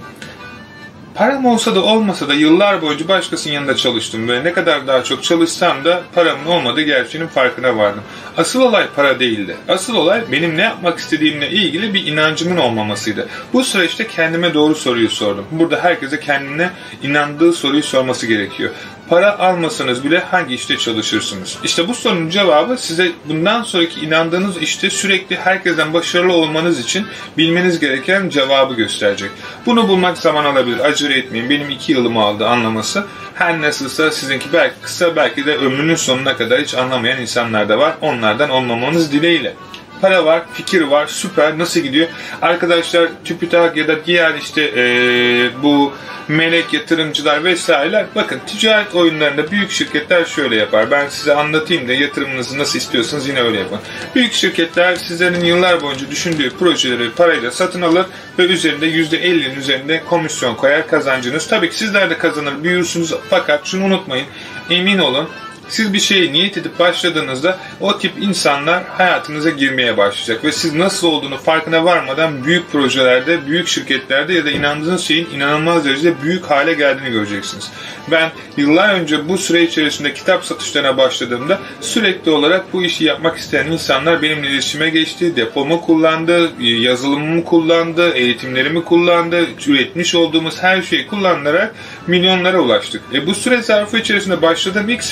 Param 1.15 1.45
olsa 1.45 1.75
da 1.75 1.83
olmasa 1.83 2.27
da 2.27 2.33
yıllar 2.33 2.81
boyunca 2.81 3.07
başkasının 3.07 3.53
yanında 3.53 3.75
çalıştım 3.75 4.27
ve 4.27 4.43
ne 4.43 4.53
kadar 4.53 4.87
daha 4.87 5.03
çok 5.03 5.23
çalışsam 5.23 5.85
da 5.85 6.01
paramın 6.15 6.45
olmadığı 6.45 6.81
gerçeğinin 6.81 7.27
farkına 7.27 7.77
vardım. 7.77 8.03
Asıl 8.37 8.61
olay 8.61 8.87
para 8.95 9.19
değildi. 9.19 9.57
Asıl 9.67 9.95
olay 9.95 10.21
benim 10.31 10.57
ne 10.57 10.61
yapmak 10.61 10.99
istediğimle 10.99 11.49
ilgili 11.49 11.93
bir 11.93 12.05
inancımın 12.05 12.57
olmamasıydı. 12.57 13.27
Bu 13.53 13.63
süreçte 13.63 14.07
kendime 14.07 14.53
doğru 14.53 14.75
soruyu 14.75 15.09
sordum. 15.09 15.45
Burada 15.51 15.83
herkese 15.83 16.19
kendine 16.19 16.69
inandığı 17.03 17.53
soruyu 17.53 17.83
sorması 17.83 18.27
gerekiyor 18.27 18.71
para 19.09 19.39
almasanız 19.39 20.03
bile 20.03 20.19
hangi 20.19 20.55
işte 20.55 20.77
çalışırsınız? 20.77 21.57
İşte 21.63 21.87
bu 21.87 21.93
sorunun 21.93 22.29
cevabı 22.29 22.77
size 22.77 23.11
bundan 23.25 23.63
sonraki 23.63 23.99
inandığınız 23.99 24.57
işte 24.57 24.89
sürekli 24.89 25.35
herkesten 25.35 25.93
başarılı 25.93 26.33
olmanız 26.33 26.79
için 26.79 27.07
bilmeniz 27.37 27.79
gereken 27.79 28.29
cevabı 28.29 28.73
gösterecek. 28.73 29.31
Bunu 29.65 29.87
bulmak 29.87 30.17
zaman 30.17 30.45
alabilir. 30.45 30.79
Acele 30.79 31.17
etmeyin. 31.17 31.49
Benim 31.49 31.69
iki 31.69 31.91
yılımı 31.91 32.21
aldı 32.21 32.47
anlaması. 32.47 33.05
Her 33.35 33.61
nasılsa 33.61 34.11
sizinki 34.11 34.53
belki 34.53 34.75
kısa 34.81 35.15
belki 35.15 35.45
de 35.45 35.55
ömrünün 35.55 35.95
sonuna 35.95 36.37
kadar 36.37 36.61
hiç 36.61 36.73
anlamayan 36.73 37.21
insanlar 37.21 37.69
da 37.69 37.79
var. 37.79 37.93
Onlardan 38.01 38.49
olmamanız 38.49 39.11
dileğiyle 39.11 39.53
para 40.01 40.25
var, 40.25 40.41
fikir 40.53 40.81
var, 40.81 41.07
süper, 41.07 41.57
nasıl 41.57 41.79
gidiyor? 41.79 42.07
Arkadaşlar 42.41 43.09
TÜBİTAK 43.25 43.77
ya 43.77 43.87
da 43.87 44.05
diğer 44.05 44.35
işte 44.35 44.71
ee, 44.75 45.49
bu 45.63 45.93
melek 46.27 46.73
yatırımcılar 46.73 47.43
vesaireler 47.43 48.05
bakın 48.15 48.39
ticaret 48.47 48.95
oyunlarında 48.95 49.51
büyük 49.51 49.71
şirketler 49.71 50.25
şöyle 50.25 50.55
yapar. 50.55 50.91
Ben 50.91 51.09
size 51.09 51.35
anlatayım 51.35 51.87
da 51.87 51.93
yatırımınızı 51.93 52.57
nasıl 52.57 52.79
istiyorsanız 52.79 53.27
yine 53.27 53.41
öyle 53.41 53.59
yapın. 53.59 53.79
Büyük 54.15 54.33
şirketler 54.33 54.95
sizlerin 54.95 55.45
yıllar 55.45 55.81
boyunca 55.81 56.11
düşündüğü 56.11 56.49
projeleri 56.49 57.11
parayla 57.11 57.51
satın 57.51 57.81
alır 57.81 58.05
ve 58.39 58.43
üzerinde 58.43 58.87
%50'nin 58.89 59.55
üzerinde 59.55 60.03
komisyon 60.09 60.55
koyar 60.55 60.87
kazancınız. 60.87 61.47
Tabii 61.47 61.69
ki 61.69 61.77
sizler 61.77 62.09
de 62.09 62.17
kazanır, 62.17 62.63
büyürsünüz 62.63 63.13
fakat 63.29 63.65
şunu 63.65 63.85
unutmayın. 63.85 64.25
Emin 64.69 64.97
olun 64.97 65.29
siz 65.69 65.93
bir 65.93 65.99
şeye 65.99 66.33
niyet 66.33 66.57
edip 66.57 66.79
başladığınızda 66.79 67.57
o 67.79 67.97
tip 67.97 68.11
insanlar 68.21 68.83
hayatınıza 68.83 69.49
girmeye 69.49 69.97
başlayacak 69.97 70.43
ve 70.43 70.51
siz 70.51 70.73
nasıl 70.73 71.07
olduğunu 71.07 71.37
farkına 71.37 71.85
varmadan 71.85 72.43
büyük 72.43 72.71
projelerde, 72.71 73.47
büyük 73.47 73.67
şirketlerde 73.67 74.33
ya 74.33 74.45
da 74.45 74.51
inandığınız 74.51 75.01
şeyin 75.01 75.29
inanılmaz 75.35 75.85
derecede 75.85 76.13
büyük 76.23 76.45
hale 76.45 76.73
geldiğini 76.73 77.11
göreceksiniz. 77.11 77.71
Ben 78.11 78.31
yıllar 78.57 78.93
önce 78.93 79.29
bu 79.29 79.37
süre 79.37 79.63
içerisinde 79.63 80.13
kitap 80.13 80.45
satışlarına 80.45 80.97
başladığımda 80.97 81.59
sürekli 81.81 82.31
olarak 82.31 82.73
bu 82.73 82.83
işi 82.83 83.03
yapmak 83.03 83.37
isteyen 83.37 83.65
insanlar 83.65 84.21
benimle 84.21 84.47
iletişime 84.47 84.89
geçti, 84.89 85.35
depomu 85.35 85.81
kullandı, 85.81 86.49
yazılımımı 86.59 87.45
kullandı, 87.45 88.09
eğitimlerimi 88.13 88.83
kullandı, 88.83 89.45
üretmiş 89.67 90.15
olduğumuz 90.15 90.63
her 90.63 90.81
şeyi 90.81 91.07
kullanarak 91.07 91.75
milyonlara 92.07 92.59
ulaştık. 92.59 93.01
E 93.13 93.27
bu 93.27 93.35
süre 93.35 93.61
zarfı 93.61 93.97
içerisinde 93.97 94.41
başladığım 94.41 94.89
ilk 94.89 95.03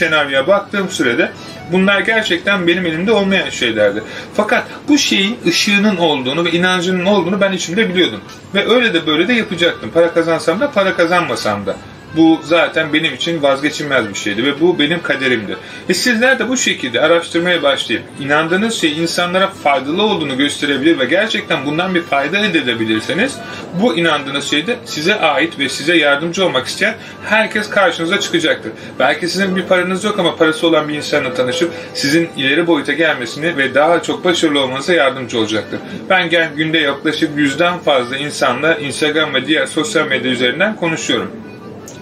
baktığım 0.48 0.90
sürede 0.90 1.32
bunlar 1.72 2.00
gerçekten 2.00 2.68
benim 2.68 2.86
elimde 2.86 3.12
olmayan 3.12 3.50
şeylerdi. 3.50 4.04
Fakat 4.34 4.64
bu 4.88 4.98
şeyin 4.98 5.38
ışığının 5.48 5.98
olduğunu 5.98 6.46
ve 6.46 6.52
inancının 6.52 7.06
olduğunu 7.06 7.42
ben 7.42 7.52
içimde 7.52 7.90
biliyordum. 7.90 8.22
Ve 8.56 8.70
öyle 8.70 8.94
de 8.94 9.08
böyle 9.08 9.28
de 9.28 9.34
yapacaktım. 9.34 9.92
Para 9.94 10.14
kazansam 10.14 10.60
da 10.60 10.72
para 10.72 10.96
kazanmasam 10.96 11.66
da. 11.66 11.76
Bu 12.16 12.40
zaten 12.44 12.94
benim 12.94 13.14
için 13.14 13.44
vazgeçilmez 13.44 14.10
bir 14.10 14.16
şeydi 14.16 14.46
ve 14.46 14.62
bu 14.62 14.80
benim 14.80 15.02
kaderimdi. 15.02 15.58
Ve 15.90 15.94
sizler 15.94 16.40
de 16.40 16.50
bu 16.50 16.58
şekilde 16.58 17.02
araştırmaya 17.02 17.64
başlayıp 17.64 18.04
inandığınız 18.20 18.74
şey 18.74 18.98
insanlara 18.98 19.48
faydalı 19.48 20.04
olduğunu 20.04 20.38
gösterebilir 20.38 21.00
ve 21.00 21.06
gerçekten 21.06 21.66
bundan 21.66 21.96
bir 21.96 22.02
fayda 22.02 22.38
elde 22.38 22.60
edebilirseniz 22.60 23.36
bu 23.82 23.98
inandığınız 23.98 24.50
şey 24.50 24.68
de 24.68 24.76
size 24.86 25.20
ait 25.20 25.60
ve 25.60 25.70
size 25.70 25.98
yardımcı 25.98 26.46
olmak 26.46 26.68
isteyen 26.68 26.96
herkes 27.26 27.70
karşınıza 27.70 28.20
çıkacaktır. 28.20 28.72
Belki 29.00 29.28
sizin 29.28 29.56
bir 29.56 29.64
paranız 29.64 30.04
yok 30.04 30.20
ama 30.20 30.36
parası 30.36 30.68
olan 30.68 30.88
bir 30.88 30.96
insanla 30.96 31.34
tanışıp 31.34 31.72
sizin 31.94 32.30
ileri 32.38 32.68
boyuta 32.68 32.94
gelmesini 32.94 33.58
ve 33.58 33.76
daha 33.76 34.04
çok 34.04 34.26
başarılı 34.26 34.60
olmanıza 34.60 34.94
yardımcı 34.94 35.40
olacaktır. 35.40 35.80
Ben 36.10 36.30
günde 36.56 36.78
yaklaşık 36.78 37.38
yüzden 37.38 37.80
fazla 37.80 38.18
insanla 38.18 38.76
Instagram 38.76 39.34
ve 39.34 39.48
diğer 39.48 39.66
sosyal 39.66 40.08
medya 40.08 40.32
üzerinden 40.32 40.76
konuşuyorum. 40.76 41.47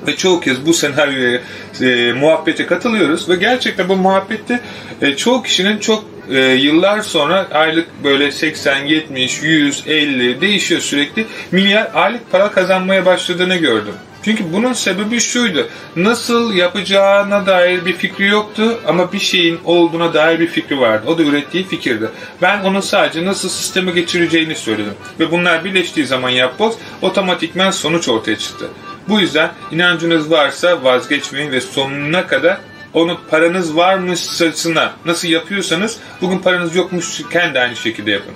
Ve 0.08 0.16
çoğu 0.16 0.40
kez 0.40 0.66
bu 0.66 0.74
senaryoya 0.74 1.42
e, 1.82 2.14
muhabbete 2.14 2.66
katılıyoruz 2.66 3.30
ve 3.30 3.36
gerçekten 3.36 3.90
bu 3.90 3.96
muhabbette 3.96 4.60
e, 5.02 5.16
çoğu 5.16 5.44
kişinin 5.44 5.78
çok 5.78 6.06
e, 6.30 6.40
yıllar 6.40 7.02
sonra 7.02 7.48
aylık 7.54 8.04
böyle 8.04 8.32
80, 8.32 8.86
70, 8.86 9.44
100, 9.44 9.84
50 9.88 10.42
değişiyor 10.42 10.82
sürekli 10.82 11.26
milyar 11.52 11.92
aylık 11.94 12.32
para 12.32 12.52
kazanmaya 12.52 13.06
başladığını 13.06 13.56
gördüm. 13.56 13.94
Çünkü 14.26 14.54
bunun 14.54 14.74
sebebi 14.74 15.20
şuydu. 15.20 15.68
Nasıl 15.96 16.54
yapacağına 16.54 17.46
dair 17.46 17.86
bir 17.86 17.94
fikri 17.94 18.28
yoktu 18.28 18.80
ama 18.88 19.14
bir 19.14 19.20
şeyin 19.20 19.60
olduğuna 19.66 20.14
dair 20.14 20.40
bir 20.40 20.48
fikri 20.48 20.80
vardı. 20.80 21.04
O 21.08 21.18
da 21.18 21.24
ürettiği 21.24 21.68
fikirdi. 21.68 22.10
Ben 22.42 22.64
onun 22.64 22.80
sadece 22.80 23.26
nasıl 23.26 23.50
sisteme 23.50 23.92
geçireceğini 23.92 24.56
söyledim. 24.56 24.94
Ve 25.20 25.32
bunlar 25.32 25.66
birleştiği 25.66 26.06
zaman 26.06 26.30
yapboz 26.30 26.76
otomatikmen 27.02 27.72
sonuç 27.72 28.10
ortaya 28.10 28.38
çıktı. 28.38 28.70
Bu 29.10 29.20
yüzden 29.20 29.52
inancınız 29.72 30.32
varsa 30.32 30.84
vazgeçmeyin 30.84 31.52
ve 31.52 31.62
sonuna 31.62 32.28
kadar 32.28 32.58
onu 32.94 33.18
paranız 33.30 33.76
varmışçasına 33.76 34.94
nasıl 35.06 35.28
yapıyorsanız 35.28 35.98
bugün 36.22 36.40
paranız 36.40 36.76
yokmuşken 36.76 37.54
de 37.54 37.60
aynı 37.60 37.76
şekilde 37.76 38.12
yapın. 38.12 38.34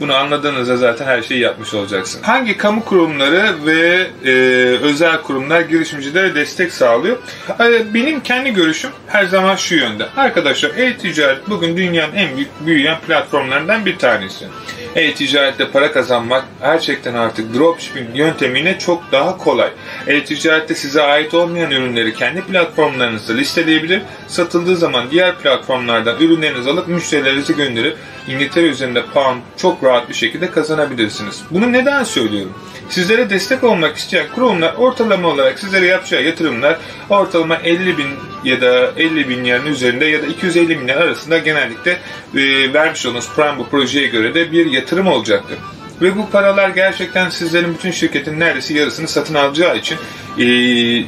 Bunu 0.00 0.14
anladığınızda 0.14 0.76
zaten 0.76 1.06
her 1.06 1.22
şeyi 1.22 1.40
yapmış 1.40 1.74
olacaksın. 1.74 2.22
Hangi 2.22 2.56
kamu 2.56 2.84
kurumları 2.84 3.66
ve 3.66 4.06
e, 4.24 4.32
özel 4.82 5.22
kurumlar 5.22 5.60
girişimcilere 5.60 6.34
destek 6.34 6.72
sağlıyor? 6.72 7.16
E, 7.60 7.94
benim 7.94 8.20
kendi 8.20 8.52
görüşüm 8.54 8.90
her 9.06 9.24
zaman 9.24 9.56
şu 9.56 9.74
yönde. 9.74 10.06
Arkadaşlar 10.16 10.70
e-ticaret 10.76 11.50
bugün 11.50 11.76
dünyanın 11.76 12.14
en 12.14 12.36
büyük 12.36 12.66
büyüyen 12.66 13.00
platformlarından 13.00 13.86
bir 13.86 13.98
tanesi. 13.98 14.44
E-ticarette 14.96 15.70
para 15.70 15.92
kazanmak 15.92 16.44
gerçekten 16.60 17.14
artık 17.14 17.54
dropshipping 17.54 18.08
yöntemine 18.14 18.78
çok 18.78 19.12
daha 19.12 19.38
kolay. 19.38 19.70
E-ticarette 20.06 20.74
size 20.74 21.02
ait 21.02 21.34
olmayan 21.34 21.70
ürünleri 21.70 22.14
kendi 22.14 22.40
platformlarınızda 22.40 23.32
listeleyebilir, 23.32 24.02
satıldığı 24.26 24.76
zaman 24.76 25.10
diğer 25.10 25.38
platformlardan 25.38 26.20
ürünlerinizi 26.20 26.70
alıp 26.70 26.88
müşterilerinize 26.88 27.52
gönderip 27.52 27.96
İngiltere 28.28 28.66
üzerinde 28.66 29.04
pound 29.06 29.40
çok 29.56 29.81
rahat 29.82 30.08
bir 30.08 30.14
şekilde 30.14 30.50
kazanabilirsiniz. 30.50 31.42
Bunu 31.50 31.72
neden 31.72 32.04
söylüyorum? 32.04 32.52
Sizlere 32.88 33.30
destek 33.30 33.64
olmak 33.64 33.96
isteyen 33.96 34.26
kurumlar 34.34 34.74
ortalama 34.74 35.28
olarak 35.28 35.58
sizlere 35.58 35.86
yapacağı 35.86 36.22
yatırımlar 36.22 36.78
ortalama 37.10 37.56
50 37.56 37.98
bin 37.98 38.08
ya 38.44 38.60
da 38.60 38.92
50 38.96 39.28
bin 39.28 39.44
yerin 39.44 39.66
üzerinde 39.66 40.04
ya 40.04 40.22
da 40.22 40.26
250 40.26 40.80
bin 40.80 40.88
arasında 40.88 41.38
genellikle 41.38 41.98
e, 42.34 42.72
vermiş 42.72 43.06
olduğunuz 43.06 43.28
Prime 43.36 43.58
bu 43.58 43.68
projeye 43.68 44.06
göre 44.06 44.34
de 44.34 44.52
bir 44.52 44.66
yatırım 44.66 45.06
olacaktır. 45.06 45.58
Ve 46.02 46.16
bu 46.16 46.30
paralar 46.30 46.68
gerçekten 46.68 47.30
sizlerin 47.30 47.74
bütün 47.74 47.90
şirketin 47.90 48.40
neredeyse 48.40 48.74
yarısını 48.74 49.08
satın 49.08 49.34
alacağı 49.34 49.76
için 49.76 49.98
e, 50.38 50.44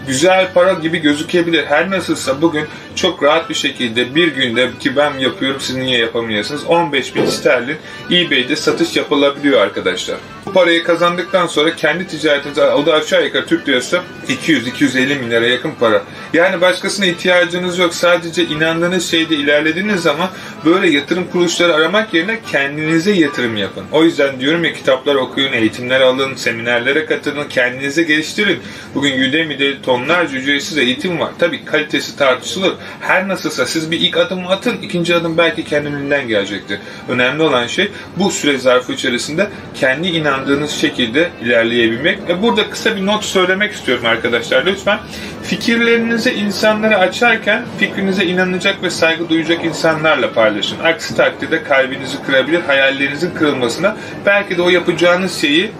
güzel 0.06 0.52
para 0.52 0.72
gibi 0.72 0.98
gözükebilir. 0.98 1.66
Her 1.66 1.90
nasılsa 1.90 2.42
bugün 2.42 2.66
çok 2.96 3.22
rahat 3.22 3.50
bir 3.50 3.54
şekilde 3.54 4.14
bir 4.14 4.28
günde 4.28 4.70
ki 4.80 4.96
ben 4.96 5.18
yapıyorum 5.18 5.60
siz 5.60 5.76
niye 5.76 5.98
yapamıyorsunuz 5.98 6.64
15 6.64 7.14
bin 7.14 7.26
sterlin 7.26 7.76
eBay'de 8.10 8.56
satış 8.56 8.96
yapılabiliyor 8.96 9.60
arkadaşlar. 9.60 10.16
Bu 10.46 10.52
parayı 10.52 10.84
kazandıktan 10.84 11.46
sonra 11.46 11.76
kendi 11.76 12.06
ticaretiniz 12.06 12.58
o 12.58 12.86
da 12.86 12.94
aşağı 12.94 13.24
yukarı 13.24 13.46
Türk 13.46 13.68
lirası 13.68 14.00
200-250 14.28 15.20
bin 15.20 15.30
lira 15.30 15.46
yakın 15.46 15.72
para. 15.80 16.02
Yani 16.32 16.60
başkasına 16.60 17.06
ihtiyacınız 17.06 17.78
yok. 17.78 17.94
Sadece 17.94 18.44
inandığınız 18.44 19.10
şeyde 19.10 19.34
ilerlediğiniz 19.34 20.00
zaman 20.00 20.28
böyle 20.64 20.90
yatırım 20.90 21.24
kuruluşları 21.32 21.74
aramak 21.74 22.14
yerine 22.14 22.40
kendinize 22.52 23.12
yatırım 23.12 23.56
yapın. 23.56 23.84
O 23.92 24.04
yüzden 24.04 24.40
diyorum 24.40 24.64
ya 24.64 24.72
kitaplar 24.72 25.14
okuyun, 25.14 25.52
eğitimler 25.52 26.00
alın, 26.00 26.34
seminerlere 26.34 27.06
katılın, 27.06 27.48
kendinize 27.48 28.02
geliştirin. 28.02 28.58
Bugün 28.94 29.13
Udemy'de 29.14 29.82
tonlarca 29.82 30.38
ücretsiz 30.38 30.78
eğitim 30.78 31.20
var. 31.20 31.30
Tabii 31.38 31.64
kalitesi 31.64 32.16
tartışılır. 32.16 32.74
Her 33.00 33.28
nasılsa 33.28 33.66
siz 33.66 33.90
bir 33.90 34.00
ilk 34.00 34.16
adım 34.16 34.46
atın, 34.46 34.76
ikinci 34.82 35.14
adım 35.14 35.38
belki 35.38 35.64
kendiliğinden 35.64 36.28
gelecektir. 36.28 36.78
Önemli 37.08 37.42
olan 37.42 37.66
şey 37.66 37.90
bu 38.16 38.30
süre 38.30 38.58
zarfı 38.58 38.92
içerisinde 38.92 39.48
kendi 39.74 40.08
inandığınız 40.08 40.70
şekilde 40.70 41.30
ilerleyebilmek. 41.42 42.18
E 42.28 42.42
burada 42.42 42.70
kısa 42.70 42.96
bir 42.96 43.06
not 43.06 43.24
söylemek 43.24 43.72
istiyorum 43.72 44.06
arkadaşlar. 44.06 44.66
Lütfen 44.66 44.98
fikirlerinizi 45.42 46.30
insanlara 46.30 46.98
açarken 46.98 47.62
fikrinize 47.78 48.24
inanacak 48.24 48.82
ve 48.82 48.90
saygı 48.90 49.28
duyacak 49.28 49.64
insanlarla 49.64 50.32
paylaşın. 50.32 50.78
Aksi 50.78 51.16
takdirde 51.16 51.62
kalbinizi 51.62 52.22
kırabilir, 52.26 52.60
hayallerinizin 52.60 53.30
kırılmasına 53.30 53.96
belki 54.26 54.56
de 54.56 54.62
o 54.62 54.70
yapacağınız 54.70 55.40
şeyi 55.40 55.70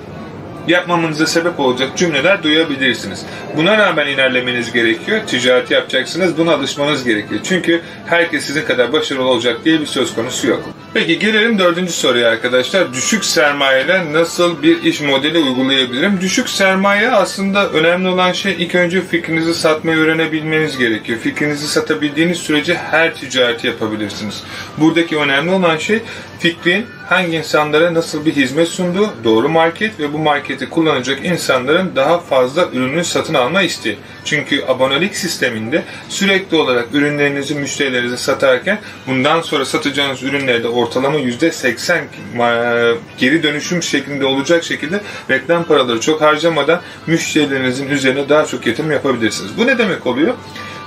yapmamanıza 0.69 1.27
sebep 1.27 1.61
olacak 1.61 1.89
cümleler 1.97 2.43
duyabilirsiniz. 2.43 3.27
Buna 3.57 3.79
rağmen 3.79 4.07
ilerlemeniz 4.07 4.73
gerekiyor. 4.73 5.21
Ticareti 5.27 5.75
yapacaksınız. 5.75 6.39
Buna 6.39 6.55
alışmanız 6.55 7.05
gerekiyor. 7.05 7.41
Çünkü 7.45 7.81
herkes 8.07 8.45
sizin 8.45 8.65
kadar 8.65 8.93
başarılı 8.93 9.25
olacak 9.25 9.65
diye 9.65 9.81
bir 9.81 9.87
söz 9.87 10.15
konusu 10.15 10.49
yok. 10.49 10.63
Peki 10.95 11.19
gelelim 11.19 11.59
dördüncü 11.59 11.93
soruya 11.93 12.29
arkadaşlar. 12.29 12.93
Düşük 12.93 13.25
sermayeyle 13.25 14.13
nasıl 14.13 14.63
bir 14.63 14.83
iş 14.83 15.01
modeli 15.01 15.39
uygulayabilirim? 15.39 16.21
Düşük 16.21 16.49
sermaye 16.49 17.11
aslında 17.11 17.69
önemli 17.71 18.09
olan 18.09 18.33
şey 18.33 18.57
ilk 18.59 18.75
önce 18.75 19.01
fikrinizi 19.01 19.55
satmayı 19.55 19.99
öğrenebilmeniz 19.99 20.79
gerekiyor. 20.79 21.19
Fikrinizi 21.19 21.69
satabildiğiniz 21.69 22.39
sürece 22.39 22.75
her 22.75 23.15
ticareti 23.15 23.67
yapabilirsiniz. 23.67 24.43
Buradaki 24.79 25.17
önemli 25.19 25.51
olan 25.51 25.77
şey 25.77 26.03
fikrin 26.45 26.87
hangi 27.07 27.37
insanlara 27.37 27.95
nasıl 27.95 28.27
bir 28.27 28.37
hizmet 28.37 28.69
sunduğu, 28.69 29.15
doğru 29.25 29.49
market 29.49 30.01
ve 30.01 30.13
bu 30.13 30.19
marketi 30.19 30.71
kullanacak 30.71 31.25
insanların 31.25 31.97
daha 31.97 32.19
fazla 32.19 32.69
ürünü 32.73 33.05
satın 33.05 33.35
alma 33.35 33.63
isteği. 33.63 33.99
Çünkü 34.25 34.65
abonelik 34.65 35.17
sisteminde 35.17 35.83
sürekli 36.09 36.57
olarak 36.57 36.89
ürünlerinizi 36.93 37.55
müşterilerinize 37.55 38.17
satarken 38.17 38.79
bundan 39.07 39.41
sonra 39.41 39.65
satacağınız 39.65 40.23
ürünlerde 40.23 40.69
ortalama 40.69 41.19
%80 41.19 41.93
e, 41.95 42.97
geri 43.19 43.43
dönüşüm 43.43 43.83
şeklinde 43.83 44.27
olacak 44.27 44.65
şekilde 44.65 45.01
reklam 45.31 45.65
paraları 45.65 46.01
çok 46.01 46.21
harcamadan 46.21 46.81
müşterilerinizin 47.07 47.89
üzerine 47.89 48.29
daha 48.29 48.47
çok 48.47 48.67
yatırım 48.67 48.93
yapabilirsiniz. 48.93 49.59
Bu 49.59 49.67
ne 49.67 49.79
demek 49.79 50.07
oluyor? 50.07 50.35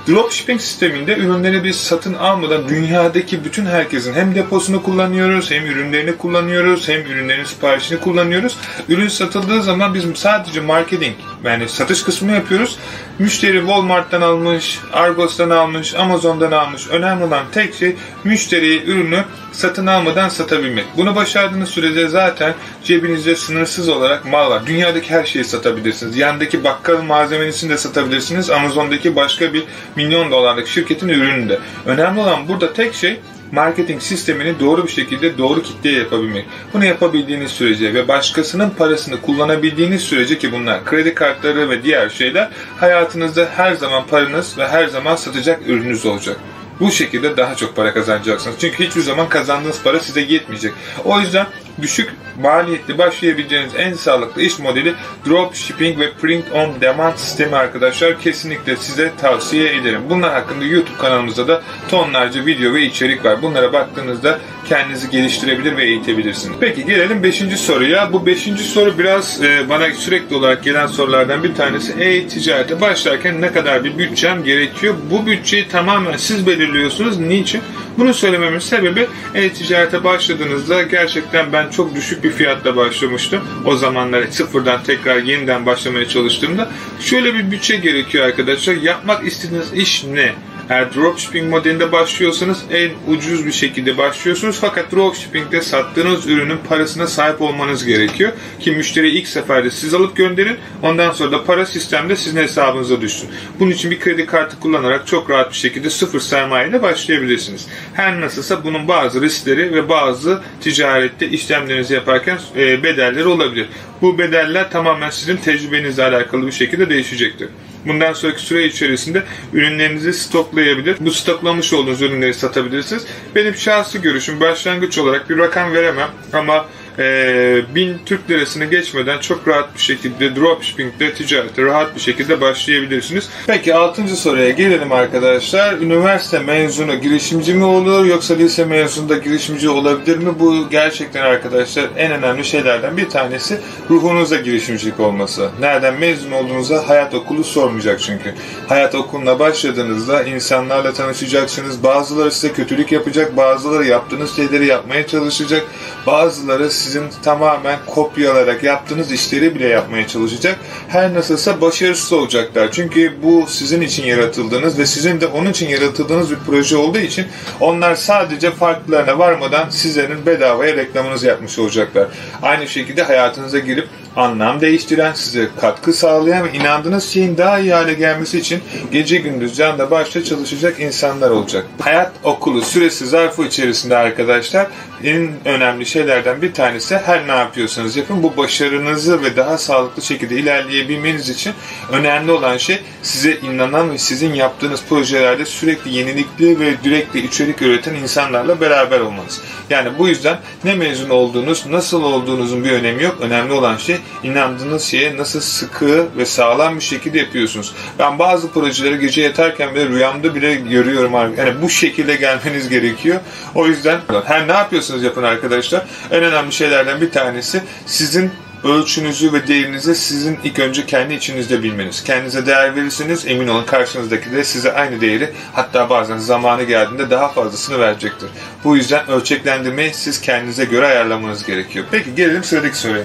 Dropshipping 0.08 0.60
sisteminde 0.60 1.16
ürünleri 1.16 1.64
biz 1.64 1.76
satın 1.76 2.14
almadan 2.14 2.68
dünyadaki 2.68 3.44
bütün 3.44 3.66
herkesin 3.66 4.14
hem 4.14 4.34
deposunu 4.34 4.82
kullanıyoruz, 4.82 5.50
hem 5.50 5.66
ürünlerini 5.66 6.16
kullanıyoruz, 6.16 6.88
hem 6.88 7.00
ürünlerin 7.00 7.44
siparişini 7.44 8.00
kullanıyoruz. 8.00 8.56
Ürün 8.88 9.08
satıldığı 9.08 9.62
zaman 9.62 9.94
biz 9.94 10.04
sadece 10.14 10.60
marketing 10.60 11.14
yani 11.44 11.68
satış 11.68 12.02
kısmını 12.02 12.34
yapıyoruz. 12.34 12.78
Müşteri 13.18 13.58
Walmart'tan 13.58 14.20
almış, 14.20 14.80
Argos'tan 14.92 15.50
almış, 15.50 15.94
Amazon'dan 15.94 16.52
almış. 16.52 16.88
Önemli 16.88 17.24
olan 17.24 17.44
tek 17.52 17.74
şey 17.74 17.96
müşteriye 18.24 18.82
ürünü 18.82 19.24
satın 19.52 19.86
almadan 19.86 20.28
satabilmek. 20.28 20.84
Bunu 20.96 21.16
başardığınız 21.16 21.68
sürece 21.68 22.08
zaten 22.08 22.54
cebinizde 22.84 23.36
sınırsız 23.36 23.88
olarak 23.88 24.24
mal 24.24 24.50
var. 24.50 24.66
Dünyadaki 24.66 25.10
her 25.10 25.24
şeyi 25.24 25.44
satabilirsiniz. 25.44 26.16
Yandaki 26.16 26.64
bakkal 26.64 27.02
malzemesini 27.02 27.70
de 27.70 27.78
satabilirsiniz. 27.78 28.50
Amazon'daki 28.50 29.16
başka 29.16 29.52
bir 29.52 29.64
milyon 29.98 30.30
dolarlık 30.30 30.68
şirketin 30.68 31.08
ürünü 31.08 31.48
de. 31.48 31.58
Önemli 31.86 32.20
olan 32.20 32.48
burada 32.48 32.72
tek 32.72 32.94
şey 32.94 33.20
marketing 33.52 34.02
sistemini 34.02 34.60
doğru 34.60 34.86
bir 34.86 34.90
şekilde 34.90 35.38
doğru 35.38 35.62
kitleye 35.62 35.98
yapabilmek. 35.98 36.44
Bunu 36.74 36.84
yapabildiğiniz 36.84 37.50
sürece 37.50 37.94
ve 37.94 38.08
başkasının 38.08 38.70
parasını 38.70 39.20
kullanabildiğiniz 39.20 40.02
sürece 40.02 40.38
ki 40.38 40.52
bunlar 40.52 40.84
kredi 40.84 41.14
kartları 41.14 41.70
ve 41.70 41.82
diğer 41.82 42.08
şeyler 42.08 42.48
hayatınızda 42.76 43.48
her 43.56 43.74
zaman 43.74 44.06
paranız 44.06 44.58
ve 44.58 44.68
her 44.68 44.86
zaman 44.86 45.16
satacak 45.16 45.60
ürününüz 45.66 46.06
olacak. 46.06 46.36
Bu 46.80 46.90
şekilde 46.90 47.36
daha 47.36 47.54
çok 47.54 47.76
para 47.76 47.94
kazanacaksınız. 47.94 48.56
Çünkü 48.60 48.84
hiçbir 48.84 49.00
zaman 49.00 49.28
kazandığınız 49.28 49.82
para 49.82 50.00
size 50.00 50.20
yetmeyecek. 50.20 50.72
O 51.04 51.20
yüzden 51.20 51.46
düşük 51.82 52.14
maliyetli 52.42 52.98
başlayabileceğiniz 52.98 53.72
en 53.76 53.94
sağlıklı 53.94 54.42
iş 54.42 54.58
modeli 54.58 54.94
dropshipping 55.26 55.98
ve 56.00 56.12
print 56.12 56.44
on 56.52 56.80
demand 56.80 57.16
sistemi 57.16 57.56
arkadaşlar. 57.56 58.20
Kesinlikle 58.20 58.76
size 58.76 59.12
tavsiye 59.20 59.76
ederim. 59.76 60.00
Bunlar 60.10 60.32
hakkında 60.32 60.64
YouTube 60.64 60.98
kanalımızda 60.98 61.48
da 61.48 61.62
tonlarca 61.88 62.46
video 62.46 62.74
ve 62.74 62.82
içerik 62.82 63.24
var. 63.24 63.42
Bunlara 63.42 63.72
baktığınızda 63.72 64.38
kendinizi 64.68 65.10
geliştirebilir 65.10 65.76
ve 65.76 65.84
eğitebilirsiniz. 65.84 66.56
Peki 66.60 66.84
gelelim 66.84 67.22
5. 67.22 67.36
soruya. 67.36 68.12
Bu 68.12 68.26
5. 68.26 68.42
soru 68.42 68.98
biraz 68.98 69.44
e, 69.44 69.68
bana 69.68 69.92
sürekli 69.92 70.36
olarak 70.36 70.64
gelen 70.64 70.86
sorulardan 70.86 71.42
bir 71.42 71.54
tanesi. 71.54 71.92
E-ticarete 71.92 72.80
başlarken 72.80 73.40
ne 73.40 73.52
kadar 73.52 73.84
bir 73.84 73.98
bütçem 73.98 74.44
gerekiyor? 74.44 74.94
Bu 75.10 75.26
bütçeyi 75.26 75.68
tamamen 75.68 76.16
siz 76.16 76.46
belirliyorsunuz. 76.46 77.18
Niçin? 77.18 77.62
Bunu 77.98 78.14
söylememin 78.14 78.58
sebebi 78.58 79.06
e-ticarete 79.34 80.04
başladığınızda 80.04 80.82
gerçekten 80.82 81.52
ben 81.52 81.70
çok 81.70 81.94
düşük 81.94 82.24
bir 82.24 82.30
fiyatla 82.30 82.76
başlamıştım. 82.76 83.42
O 83.64 83.76
zamanlar 83.76 84.26
sıfırdan 84.30 84.82
tekrar 84.82 85.22
yeniden 85.22 85.66
başlamaya 85.66 86.08
çalıştığımda 86.08 86.70
şöyle 87.00 87.34
bir 87.34 87.50
bütçe 87.50 87.76
gerekiyor 87.76 88.26
arkadaşlar. 88.26 88.74
Yapmak 88.74 89.26
istediğiniz 89.26 89.72
iş 89.72 90.04
ne? 90.04 90.34
Eğer 90.70 90.94
dropshipping 90.94 91.50
modelinde 91.50 91.92
başlıyorsanız 91.92 92.64
en 92.70 92.90
ucuz 93.14 93.46
bir 93.46 93.52
şekilde 93.52 93.98
başlıyorsunuz. 93.98 94.58
Fakat 94.60 94.92
dropshipping'de 94.92 95.62
sattığınız 95.62 96.26
ürünün 96.26 96.58
parasına 96.68 97.06
sahip 97.06 97.42
olmanız 97.42 97.84
gerekiyor. 97.84 98.32
Ki 98.60 98.70
müşteri 98.70 99.10
ilk 99.10 99.28
seferde 99.28 99.70
siz 99.70 99.94
alıp 99.94 100.16
gönderin. 100.16 100.56
Ondan 100.82 101.10
sonra 101.10 101.32
da 101.32 101.44
para 101.44 101.66
sistemde 101.66 102.16
sizin 102.16 102.40
hesabınıza 102.40 103.00
düşsün. 103.00 103.30
Bunun 103.60 103.70
için 103.70 103.90
bir 103.90 104.00
kredi 104.00 104.26
kartı 104.26 104.60
kullanarak 104.60 105.06
çok 105.06 105.30
rahat 105.30 105.50
bir 105.50 105.56
şekilde 105.56 105.90
sıfır 105.90 106.20
sermaye 106.20 106.68
ile 106.68 106.82
başlayabilirsiniz. 106.82 107.66
Her 107.94 108.20
nasılsa 108.20 108.64
bunun 108.64 108.88
bazı 108.88 109.22
riskleri 109.22 109.74
ve 109.74 109.88
bazı 109.88 110.42
ticarette 110.60 111.28
işlemlerinizi 111.28 111.94
yaparken 111.94 112.38
e, 112.56 112.82
bedelleri 112.82 113.26
olabilir. 113.26 113.68
Bu 114.02 114.18
bedeller 114.18 114.70
tamamen 114.70 115.10
sizin 115.10 115.36
tecrübenizle 115.36 116.04
alakalı 116.04 116.46
bir 116.46 116.52
şekilde 116.52 116.90
değişecektir. 116.90 117.48
Bundan 117.88 118.12
sonraki 118.12 118.42
süre 118.42 118.64
içerisinde 118.64 119.22
ürünlerinizi 119.52 120.12
stoklayabilir. 120.12 120.96
Bu 121.00 121.10
stoklamış 121.10 121.72
olduğunuz 121.72 122.02
ürünleri 122.02 122.34
satabilirsiniz. 122.34 123.06
Benim 123.34 123.54
şahsi 123.54 124.02
görüşüm 124.02 124.40
başlangıç 124.40 124.98
olarak 124.98 125.30
bir 125.30 125.38
rakam 125.38 125.72
veremem 125.72 126.08
ama 126.32 126.66
e, 126.98 127.74
1000 127.74 127.98
Türk 128.06 128.30
lirasını 128.30 128.64
geçmeden 128.64 129.18
çok 129.18 129.48
rahat 129.48 129.74
bir 129.74 129.80
şekilde 129.80 130.36
dropshipping'de 130.36 131.14
ticarete 131.14 131.62
rahat 131.62 131.94
bir 131.94 132.00
şekilde 132.00 132.40
başlayabilirsiniz. 132.40 133.28
Peki 133.46 133.74
6. 133.74 134.16
soruya 134.16 134.50
gelelim 134.50 134.92
arkadaşlar. 134.92 135.74
Üniversite 135.74 136.38
mezunu 136.38 137.00
girişimci 137.00 137.54
mi 137.54 137.64
olur 137.64 138.04
yoksa 138.04 138.34
lise 138.34 138.64
mezunu 138.64 139.08
da 139.08 139.16
girişimci 139.18 139.68
olabilir 139.68 140.16
mi? 140.16 140.30
Bu 140.38 140.70
gerçekten 140.70 141.22
arkadaşlar 141.22 141.88
en 141.96 142.12
önemli 142.12 142.44
şeylerden 142.44 142.96
bir 142.96 143.08
tanesi 143.08 143.60
ruhunuzda 143.90 144.36
girişimcilik 144.36 145.00
olması. 145.00 145.50
Nereden 145.60 145.94
mezun 145.94 146.30
olduğunuzda 146.30 146.88
hayat 146.88 147.14
okulu 147.14 147.44
sormayacak 147.44 148.00
çünkü. 148.00 148.34
Hayat 148.68 148.94
okuluna 148.94 149.38
başladığınızda 149.38 150.22
insanlarla 150.22 150.92
tanışacaksınız. 150.92 151.82
Bazıları 151.82 152.32
size 152.32 152.52
kötülük 152.52 152.92
yapacak, 152.92 153.36
bazıları 153.36 153.84
yaptığınız 153.84 154.36
şeyleri 154.36 154.66
yapmaya 154.66 155.06
çalışacak, 155.06 155.66
bazıları 156.06 156.70
size 156.70 156.87
sizin 156.88 157.10
tamamen 157.22 157.78
kopyalarak 157.86 158.62
yaptığınız 158.62 159.12
işleri 159.12 159.54
bile 159.54 159.66
yapmaya 159.68 160.06
çalışacak. 160.06 160.58
Her 160.88 161.14
nasılsa 161.14 161.60
başarısız 161.60 162.12
olacaklar. 162.12 162.72
Çünkü 162.72 163.12
bu 163.22 163.46
sizin 163.48 163.80
için 163.80 164.04
yaratıldığınız 164.06 164.78
ve 164.78 164.86
sizin 164.86 165.20
de 165.20 165.26
onun 165.26 165.50
için 165.50 165.68
yaratıldığınız 165.68 166.30
bir 166.30 166.36
proje 166.46 166.76
olduğu 166.76 166.98
için 166.98 167.26
onlar 167.60 167.94
sadece 167.94 168.50
farklarına 168.50 169.18
varmadan 169.18 169.68
sizlerin 169.70 170.26
bedavaya 170.26 170.76
reklamınızı 170.76 171.26
yapmış 171.26 171.58
olacaklar. 171.58 172.08
Aynı 172.42 172.68
şekilde 172.68 173.02
hayatınıza 173.02 173.58
girip 173.58 173.88
anlam 174.16 174.60
değiştiren, 174.60 175.12
size 175.12 175.48
katkı 175.60 175.92
sağlayan 175.92 176.44
ve 176.44 176.52
inandığınız 176.52 177.08
şeyin 177.08 177.38
daha 177.38 177.58
iyi 177.58 177.72
hale 177.72 177.94
gelmesi 177.94 178.38
için 178.38 178.60
gece 178.92 179.16
gündüz 179.16 179.56
canda 179.56 179.90
başta 179.90 180.24
çalışacak 180.24 180.80
insanlar 180.80 181.30
olacak. 181.30 181.66
Hayat 181.80 182.12
okulu 182.24 182.62
süresi 182.62 183.06
zarfı 183.06 183.44
içerisinde 183.44 183.96
arkadaşlar 183.96 184.66
en 185.04 185.30
önemli 185.44 185.86
şeylerden 185.86 186.42
bir 186.42 186.52
tanesi 186.52 186.96
her 186.96 187.28
ne 187.28 187.32
yapıyorsanız 187.32 187.96
yapın 187.96 188.22
bu 188.22 188.36
başarınızı 188.36 189.22
ve 189.22 189.36
daha 189.36 189.58
sağlıklı 189.58 190.02
şekilde 190.02 190.34
ilerleyebilmeniz 190.34 191.28
için 191.28 191.52
önemli 191.92 192.32
olan 192.32 192.56
şey 192.56 192.78
size 193.02 193.32
inanan 193.32 193.90
ve 193.90 193.98
sizin 193.98 194.34
yaptığınız 194.34 194.82
projelerde 194.88 195.46
sürekli 195.46 195.94
yenilikli 195.94 196.60
ve 196.60 196.74
sürekli 196.82 197.26
içerik 197.26 197.62
üreten 197.62 197.94
insanlarla 197.94 198.60
beraber 198.60 199.00
olmanız. 199.00 199.40
Yani 199.70 199.88
bu 199.98 200.08
yüzden 200.08 200.38
ne 200.64 200.74
mezun 200.74 201.10
olduğunuz, 201.10 201.66
nasıl 201.66 202.02
olduğunuzun 202.02 202.64
bir 202.64 202.72
önemi 202.72 203.02
yok. 203.02 203.16
Önemli 203.20 203.52
olan 203.52 203.76
şey 203.76 203.97
inandığınız 204.22 204.82
şeye 204.82 205.16
nasıl 205.16 205.40
sıkı 205.40 206.06
ve 206.16 206.26
sağlam 206.26 206.76
bir 206.76 206.84
şekilde 206.84 207.18
yapıyorsunuz. 207.18 207.74
Ben 207.98 208.18
bazı 208.18 208.52
projeleri 208.52 208.98
gece 208.98 209.22
yatarken 209.22 209.74
bile 209.74 209.88
rüyamda 209.88 210.34
bile 210.34 210.54
görüyorum. 210.54 211.12
Yani 211.14 211.62
bu 211.62 211.70
şekilde 211.70 212.16
gelmeniz 212.16 212.68
gerekiyor. 212.68 213.20
O 213.54 213.66
yüzden 213.66 214.00
her 214.24 214.48
ne 214.48 214.52
yapıyorsunuz 214.52 215.02
yapın 215.02 215.22
arkadaşlar. 215.22 215.86
En 216.10 216.22
önemli 216.22 216.52
şeylerden 216.52 217.00
bir 217.00 217.10
tanesi 217.10 217.62
sizin 217.86 218.30
ölçünüzü 218.64 219.32
ve 219.32 219.46
değerinizi 219.46 219.94
sizin 219.94 220.38
ilk 220.44 220.58
önce 220.58 220.86
kendi 220.86 221.14
içinizde 221.14 221.62
bilmeniz. 221.62 222.04
Kendinize 222.04 222.46
değer 222.46 222.76
verirseniz 222.76 223.26
emin 223.26 223.48
olun 223.48 223.64
karşınızdaki 223.64 224.32
de 224.32 224.44
size 224.44 224.72
aynı 224.72 225.00
değeri 225.00 225.30
hatta 225.52 225.90
bazen 225.90 226.18
zamanı 226.18 226.62
geldiğinde 226.62 227.10
daha 227.10 227.28
fazlasını 227.28 227.78
verecektir. 227.80 228.28
Bu 228.64 228.76
yüzden 228.76 229.08
ölçeklendirmeyi 229.08 229.94
siz 229.94 230.20
kendinize 230.20 230.64
göre 230.64 230.86
ayarlamanız 230.86 231.46
gerekiyor. 231.46 231.84
Peki 231.90 232.14
gelelim 232.14 232.44
sıradaki 232.44 232.78
soruya. 232.78 233.04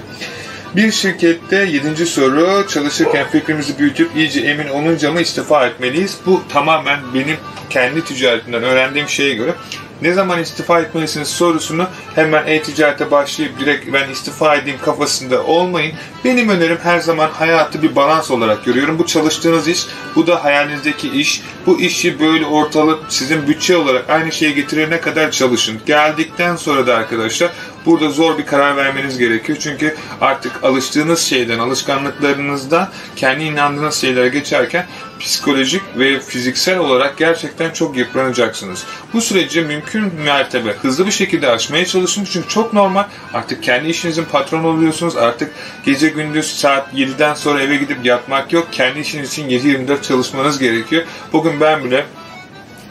Bir 0.76 0.92
şirkette 0.92 1.56
yedinci 1.56 2.06
soru 2.06 2.66
çalışırken 2.68 3.28
fikrimizi 3.28 3.78
büyütüp 3.78 4.16
iyice 4.16 4.40
emin 4.40 4.68
olunca 4.68 5.12
mı 5.12 5.20
istifa 5.20 5.66
etmeliyiz? 5.66 6.18
Bu 6.26 6.42
tamamen 6.48 7.00
benim 7.14 7.36
kendi 7.70 8.04
ticaretimden 8.04 8.62
öğrendiğim 8.62 9.08
şeye 9.08 9.34
göre 9.34 9.54
ne 10.02 10.12
zaman 10.12 10.40
istifa 10.40 10.80
etmelisiniz 10.80 11.28
sorusunu 11.28 11.86
hemen 12.14 12.46
e-ticarete 12.46 13.10
başlayıp 13.10 13.60
direkt 13.60 13.92
ben 13.92 14.10
istifa 14.10 14.56
edeyim 14.56 14.78
kafasında 14.84 15.44
olmayın. 15.44 15.92
Benim 16.24 16.48
önerim 16.48 16.78
her 16.82 17.00
zaman 17.00 17.30
hayatı 17.30 17.82
bir 17.82 17.96
balans 17.96 18.30
olarak 18.30 18.64
görüyorum. 18.64 18.98
Bu 18.98 19.06
çalıştığınız 19.06 19.68
iş, 19.68 19.86
bu 20.16 20.26
da 20.26 20.44
hayalinizdeki 20.44 21.10
iş. 21.10 21.42
Bu 21.66 21.80
işi 21.80 22.20
böyle 22.20 22.46
ortalık 22.46 22.98
sizin 23.08 23.48
bütçe 23.48 23.76
olarak 23.76 24.10
aynı 24.10 24.32
şeye 24.32 24.52
getirene 24.52 25.00
kadar 25.00 25.30
çalışın. 25.30 25.80
Geldikten 25.86 26.56
sonra 26.56 26.86
da 26.86 26.94
arkadaşlar 26.94 27.50
burada 27.86 28.10
zor 28.10 28.38
bir 28.38 28.46
karar 28.46 28.76
vermeniz 28.76 29.18
gerekiyor. 29.18 29.58
Çünkü 29.60 29.96
artık 30.20 30.64
alıştığınız 30.64 31.20
şeyden, 31.20 31.58
alışkanlıklarınızdan 31.58 32.88
kendi 33.16 33.44
inandığınız 33.44 33.94
şeylere 33.94 34.28
geçerken 34.28 34.86
psikolojik 35.20 35.82
ve 35.98 36.20
fiziksel 36.20 36.78
olarak 36.78 37.18
gerçekten 37.18 37.70
çok 37.70 37.96
yıpranacaksınız. 37.96 38.84
Bu 39.12 39.20
süreci 39.20 39.60
mümkün 39.60 40.14
mertebe 40.14 40.72
hızlı 40.72 41.06
bir 41.06 41.10
şekilde 41.10 41.48
aşmaya 41.48 41.86
çalışın. 41.86 42.24
Çünkü 42.24 42.48
çok 42.48 42.72
normal. 42.72 43.04
Artık 43.34 43.62
kendi 43.62 43.88
işinizin 43.88 44.24
patronu 44.24 44.66
oluyorsunuz. 44.66 45.16
Artık 45.16 45.50
gece 45.84 46.08
gündüz 46.08 46.56
saat 46.56 46.94
7'den 46.94 47.34
sonra 47.34 47.62
eve 47.62 47.76
gidip 47.76 48.04
yatmak 48.04 48.52
yok. 48.52 48.68
Kendi 48.72 48.98
işiniz 48.98 49.32
için 49.32 49.48
7-24 49.48 50.02
çalışmanız 50.02 50.58
gerekiyor. 50.58 51.02
Bugün 51.32 51.60
ben 51.60 51.84
bile 51.84 52.04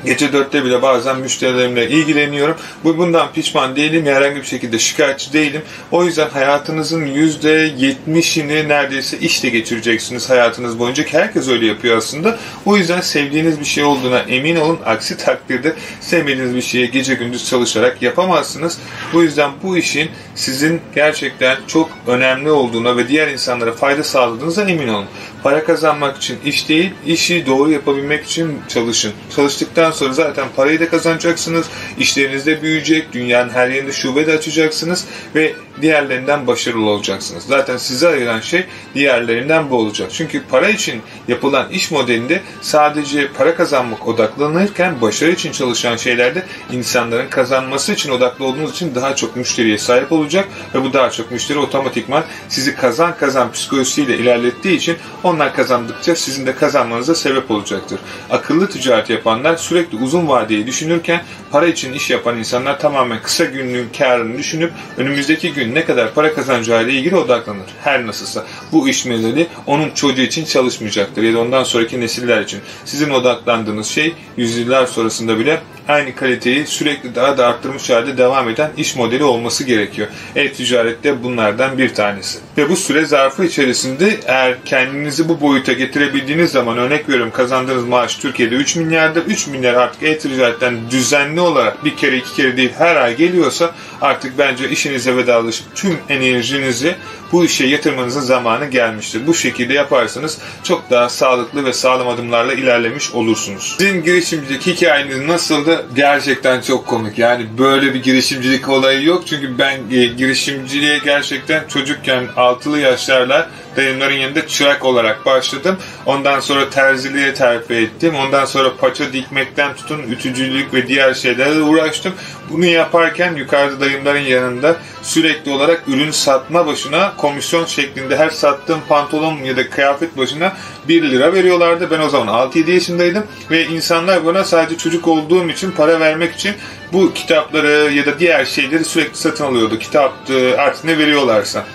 Gece 0.06 0.34
dörtte 0.34 0.66
bile 0.66 0.82
bazen 0.82 1.20
müşterilerimle 1.20 1.90
ilgileniyorum. 1.90 2.56
Bu 2.84 2.98
bundan 2.98 3.32
pişman 3.34 3.76
değilim. 3.76 4.06
Herhangi 4.06 4.36
bir 4.36 4.46
şekilde 4.46 4.80
şikayetçi 4.80 5.34
değilim. 5.34 5.62
O 5.92 6.04
yüzden 6.04 6.30
hayatınızın 6.30 7.06
yüzde 7.06 7.74
yetmişini 7.78 8.70
neredeyse 8.70 9.18
işte 9.20 9.50
geçireceksiniz 9.50 10.30
hayatınız 10.30 10.80
boyunca. 10.80 11.04
Herkes 11.08 11.48
öyle 11.48 11.66
yapıyor 11.66 11.98
aslında. 11.98 12.40
O 12.66 12.78
yüzden 12.78 13.02
sevdiğiniz 13.02 13.60
bir 13.60 13.66
şey 13.66 13.84
olduğuna 13.84 14.20
emin 14.20 14.56
olun. 14.56 14.80
Aksi 14.86 15.18
takdirde 15.18 15.76
sevmediğiniz 16.02 16.56
bir 16.56 16.62
şeye 16.62 16.86
gece 16.86 17.14
gündüz 17.14 17.50
çalışarak 17.50 18.02
yapamazsınız. 18.02 18.78
Bu 19.14 19.24
yüzden 19.24 19.52
bu 19.64 19.78
işin 19.78 20.10
sizin 20.36 20.82
gerçekten 20.96 21.58
çok 21.68 21.90
önemli 22.08 22.52
olduğuna 22.52 22.98
ve 22.98 23.08
diğer 23.08 23.28
insanlara 23.28 23.72
fayda 23.72 24.04
sağladığınıza 24.04 24.64
emin 24.70 24.88
olun. 24.88 25.06
Para 25.44 25.64
kazanmak 25.64 26.18
için 26.18 26.38
iş 26.46 26.70
değil, 26.70 26.92
işi 27.06 27.46
doğru 27.46 27.72
yapabilmek 27.72 28.26
için 28.26 28.62
çalışın. 28.68 29.14
Çalıştıktan 29.36 29.92
sonra 29.92 30.14
zaten 30.14 30.48
parayı 30.56 30.80
da 30.80 30.90
kazanacaksınız, 30.90 31.66
işleriniz 32.00 32.46
de 32.46 32.62
büyüyecek, 32.62 33.14
dünyanın 33.14 33.50
her 33.50 33.70
yerinde 33.70 33.92
şube 33.92 34.28
de 34.28 34.32
açacaksınız 34.32 35.06
ve 35.36 35.54
diğerlerinden 35.82 36.48
başarılı 36.48 36.90
olacaksınız. 36.90 37.44
Zaten 37.44 37.78
sizi 37.78 38.08
ayıran 38.08 38.40
şey 38.40 38.66
diğerlerinden 38.96 39.70
bu 39.70 39.76
olacak. 39.76 40.10
Çünkü 40.14 40.44
para 40.44 40.70
için 40.70 41.02
yapılan 41.28 41.70
iş 41.70 41.92
modelinde 41.92 42.42
sadece 42.62 43.28
para 43.28 43.56
kazanmak 43.56 44.08
odaklanırken 44.08 45.02
başarı 45.02 45.32
için 45.32 45.52
çalışan 45.52 45.96
şeylerde 45.96 46.44
insanların 46.72 47.30
kazanması 47.30 47.94
için 47.94 48.12
odaklı 48.12 48.46
olduğunuz 48.46 48.72
için 48.72 48.96
daha 48.96 49.16
çok 49.16 49.36
müşteriye 49.36 49.78
sahip 49.78 50.12
olacak 50.12 50.48
ve 50.76 50.84
bu 50.84 50.94
daha 50.94 51.12
çok 51.12 51.32
müşteri 51.32 51.60
otomatikman 51.60 52.24
sizi 52.50 52.76
kazan 52.76 53.18
kazan 53.18 53.52
psikolojisiyle 53.52 54.18
ilerlettiği 54.18 54.78
için 54.78 54.98
onlar 55.24 55.56
kazandıkça 55.56 56.16
sizin 56.16 56.46
de 56.46 56.56
kazanmanıza 56.56 57.16
sebep 57.16 57.52
olacaktır. 57.52 58.00
Akıllı 58.30 58.70
ticaret 58.70 59.10
yapanlar 59.10 59.58
sürekli 59.58 59.98
uzun 59.98 60.28
vadeyi 60.28 60.68
düşünürken 60.68 61.24
para 61.52 61.68
için 61.68 61.94
iş 61.94 62.10
yapan 62.10 62.38
insanlar 62.38 62.80
tamamen 62.80 63.22
kısa 63.22 63.46
günlüğün 63.46 63.90
karını 63.98 64.38
düşünüp 64.38 64.72
önümüzdeki 64.98 65.54
gün 65.54 65.63
ne 65.68 65.86
kadar 65.86 66.14
para 66.14 66.34
kazanacağıyla 66.34 66.94
ilgili 66.94 67.16
odaklanır. 67.16 67.66
Her 67.84 68.08
nasılsa 68.08 68.46
bu 68.72 68.90
iş 68.90 69.06
modeli 69.06 69.48
onun 69.68 69.90
çocuğu 69.90 70.22
için 70.22 70.46
çalışmayacaktır 70.46 71.24
ya 71.24 71.34
da 71.34 71.40
ondan 71.40 71.64
sonraki 71.64 72.02
nesiller 72.02 72.42
için. 72.42 72.60
Sizin 72.86 73.10
odaklandığınız 73.10 73.88
şey 73.88 74.14
yüzyıllar 74.38 74.86
sonrasında 74.86 75.40
bile 75.40 75.62
aynı 75.88 76.16
kaliteyi 76.16 76.68
sürekli 76.68 77.16
daha 77.16 77.38
da 77.38 77.48
arttırmış 77.48 77.90
halde 77.90 78.18
devam 78.18 78.50
eden 78.50 78.72
iş 78.78 78.96
modeli 78.96 79.24
olması 79.24 79.64
gerekiyor. 79.64 80.08
E-ticarette 80.36 81.24
bunlardan 81.24 81.78
bir 81.78 81.94
tanesi. 81.94 82.40
Ve 82.58 82.70
bu 82.70 82.76
süre 82.76 83.06
zarfı 83.06 83.46
içerisinde 83.46 84.20
eğer 84.26 84.58
kendinizi 84.66 85.30
bu 85.30 85.42
boyuta 85.42 85.74
getirebildiğiniz 85.74 86.52
zaman 86.52 86.78
örnek 86.78 87.10
veriyorum 87.10 87.32
kazandığınız 87.32 87.86
maaş 87.86 88.16
Türkiye'de 88.16 88.56
3 88.56 88.76
milyardır. 88.76 89.26
3 89.26 89.48
milyar 89.48 89.74
artık 89.74 90.04
e-ticaretten 90.04 90.76
düzenli 90.92 91.40
olarak 91.40 91.86
bir 91.86 91.96
kere 91.96 92.18
iki 92.18 92.36
kere 92.36 92.58
değil 92.58 92.72
her 92.78 92.96
ay 92.96 93.16
geliyorsa 93.16 93.72
artık 94.02 94.38
bence 94.38 94.70
işinize 94.70 95.18
vedalaşıp 95.18 95.76
tüm 95.76 95.98
enerjinizi 96.10 96.96
bu 97.34 97.46
işe 97.46 97.66
yatırmanızın 97.66 98.22
zamanı 98.22 98.66
gelmiştir. 98.66 99.28
Bu 99.28 99.34
şekilde 99.34 99.74
yaparsanız 99.74 100.38
çok 100.64 100.90
daha 100.90 101.10
sağlıklı 101.10 101.66
ve 101.66 101.74
sağlam 101.74 102.08
adımlarla 102.08 102.54
ilerlemiş 102.54 103.12
olursunuz. 103.12 103.76
Sizin 103.78 104.04
girişimcilik 104.04 104.68
hikayeniz 104.68 105.20
nasıldı? 105.20 105.86
Gerçekten 105.96 106.62
çok 106.62 106.88
komik. 106.88 107.18
Yani 107.18 107.46
böyle 107.58 107.94
bir 107.94 108.04
girişimcilik 108.04 108.70
olayı 108.70 109.04
yok. 109.04 109.24
Çünkü 109.28 109.58
ben 109.58 109.80
e, 109.92 110.06
girişimciliğe 110.06 110.98
gerçekten 110.98 111.68
çocukken 111.68 112.24
altılı 112.36 112.80
yaşlarla 112.80 113.50
dayımların 113.78 114.14
yanında 114.14 114.48
çırak 114.48 114.86
olarak 114.86 115.26
başladım. 115.26 115.78
Ondan 116.06 116.40
sonra 116.40 116.70
terziliğe 116.70 117.34
terfi 117.34 117.74
ettim. 117.74 118.16
Ondan 118.16 118.46
sonra 118.46 118.78
paça 118.78 119.14
dikmekten 119.14 119.76
tutun 119.76 120.04
ütücülük 120.04 120.74
ve 120.74 120.88
diğer 120.88 121.14
şeylerle 121.14 121.62
uğraştım. 121.62 122.14
Bunu 122.50 122.66
yaparken 122.66 123.36
yukarıda 123.36 123.80
dayımların 123.80 124.20
yanında 124.20 124.76
sürekli 125.02 125.52
olarak 125.52 125.84
ürün 125.88 126.12
satma 126.12 126.68
başına 126.68 127.14
komisyon 127.18 127.66
şeklinde 127.66 128.18
her 128.18 128.30
sattığım 128.30 128.80
pantolon 128.90 129.38
ya 129.38 129.58
da 129.58 129.70
kıyafet 129.70 130.18
başına 130.18 130.54
1 130.88 131.12
lira 131.12 131.34
veriyorlardı. 131.34 131.92
Ben 131.92 132.00
o 132.00 132.10
zaman 132.10 132.50
6-7 132.50 132.72
yaşındaydım 132.72 133.24
ve 133.52 133.66
insanlar 133.66 134.26
bana 134.26 134.44
sadece 134.44 134.78
çocuk 134.78 135.08
olduğum 135.08 135.50
için 135.50 135.72
para 135.72 136.00
vermek 136.00 136.36
için 136.36 136.56
bu 136.94 137.14
kitapları 137.14 137.92
ya 137.94 138.06
da 138.06 138.20
diğer 138.20 138.46
şeyleri 138.46 138.86
sürekli 138.86 139.18
satın 139.18 139.46
alıyordu. 139.46 139.80
Kitaptı 139.80 140.56
artık 140.58 140.86
ne 140.86 140.98
veriyorlarsa. 140.98 141.66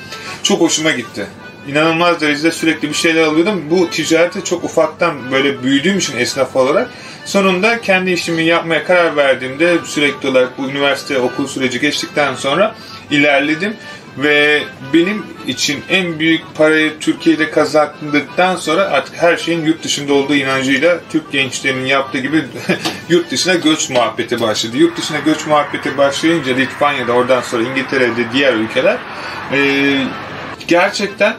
Çok 0.42 0.60
hoşuma 0.60 0.90
gitti 0.90 1.26
inanılmaz 1.68 2.20
derecede 2.20 2.50
sürekli 2.50 2.88
bir 2.88 2.94
şeyler 2.94 3.22
alıyordum. 3.22 3.64
Bu 3.70 3.90
ticarete 3.90 4.44
çok 4.44 4.64
ufaktan 4.64 5.32
böyle 5.32 5.62
büyüdüğüm 5.62 5.98
için 5.98 6.18
esnaf 6.18 6.56
olarak 6.56 6.90
sonunda 7.24 7.80
kendi 7.80 8.10
işimi 8.10 8.44
yapmaya 8.44 8.84
karar 8.84 9.16
verdiğimde 9.16 9.78
sürekli 9.84 10.28
olarak 10.28 10.58
bu 10.58 10.70
üniversite 10.70 11.18
okul 11.18 11.46
süreci 11.46 11.80
geçtikten 11.80 12.34
sonra 12.34 12.74
ilerledim 13.10 13.76
ve 14.18 14.62
benim 14.94 15.26
için 15.46 15.84
en 15.90 16.18
büyük 16.18 16.42
parayı 16.54 16.98
Türkiye'de 17.00 17.50
kazandıktan 17.50 18.56
sonra 18.56 18.82
artık 18.82 19.16
her 19.16 19.36
şeyin 19.36 19.64
yurt 19.64 19.84
dışında 19.84 20.12
olduğu 20.12 20.34
inancıyla 20.34 21.00
Türk 21.10 21.32
gençlerinin 21.32 21.86
yaptığı 21.86 22.18
gibi 22.18 22.44
yurt 23.08 23.30
dışına 23.30 23.54
göç 23.54 23.90
muhabbeti 23.90 24.40
başladı. 24.40 24.76
Yurt 24.76 24.98
dışına 24.98 25.18
göç 25.18 25.46
muhabbeti 25.46 25.98
başlayınca 25.98 26.54
Litvanya'da 26.54 27.12
oradan 27.12 27.40
sonra 27.40 27.62
İngiltere'de 27.62 28.32
diğer 28.32 28.54
ülkeler 28.54 28.98
gerçekten 30.68 31.34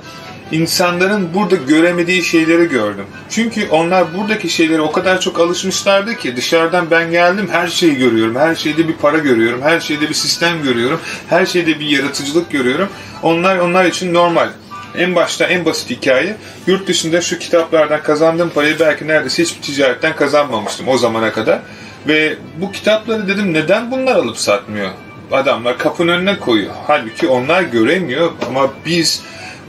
insanların 0.52 1.34
burada 1.34 1.56
göremediği 1.56 2.24
şeyleri 2.24 2.70
gördüm. 2.70 3.06
Çünkü 3.30 3.70
onlar 3.70 4.18
buradaki 4.18 4.50
şeylere 4.50 4.82
o 4.82 4.92
kadar 4.92 5.22
çok 5.22 5.39
alışmışlardı 5.39 6.18
ki 6.18 6.36
dışarıdan 6.36 6.92
ben 6.92 7.12
geldim 7.12 7.50
her 7.52 7.68
şeyi 7.68 7.98
görüyorum. 7.98 8.36
Her 8.36 8.56
şeyde 8.56 8.88
bir 8.88 8.94
para 8.94 9.18
görüyorum. 9.18 9.62
Her 9.62 9.80
şeyde 9.80 10.10
bir 10.10 10.13
sistem 10.13 10.63
görüyorum. 10.63 11.00
Her 11.30 11.46
şeyde 11.46 11.80
bir 11.80 11.86
yaratıcılık 11.86 12.52
görüyorum. 12.52 12.89
Onlar 13.24 13.58
onlar 13.58 13.86
için 13.86 14.13
normal. 14.13 14.50
En 14.98 15.15
başta 15.15 15.46
en 15.46 15.65
basit 15.65 15.89
hikaye 15.89 16.36
yurt 16.68 16.88
dışında 16.88 17.22
şu 17.22 17.39
kitaplardan 17.39 18.04
kazandığım 18.04 18.50
parayı 18.50 18.80
belki 18.80 19.08
neredeyse 19.08 19.44
hiçbir 19.44 19.62
ticaretten 19.62 20.15
kazanmamıştım 20.15 20.88
o 20.88 20.98
zamana 20.98 21.32
kadar. 21.34 21.60
Ve 22.08 22.38
bu 22.58 22.72
kitapları 22.72 23.28
dedim 23.28 23.54
neden 23.54 23.92
bunlar 23.92 24.15
alıp 24.15 24.38
satmıyor? 24.38 24.89
Adamlar 25.32 25.78
kapının 25.78 26.13
önüne 26.13 26.39
koyuyor. 26.39 26.74
Halbuki 26.88 27.28
onlar 27.28 27.62
göremiyor 27.62 28.32
ama 28.48 28.70
biz 28.86 29.24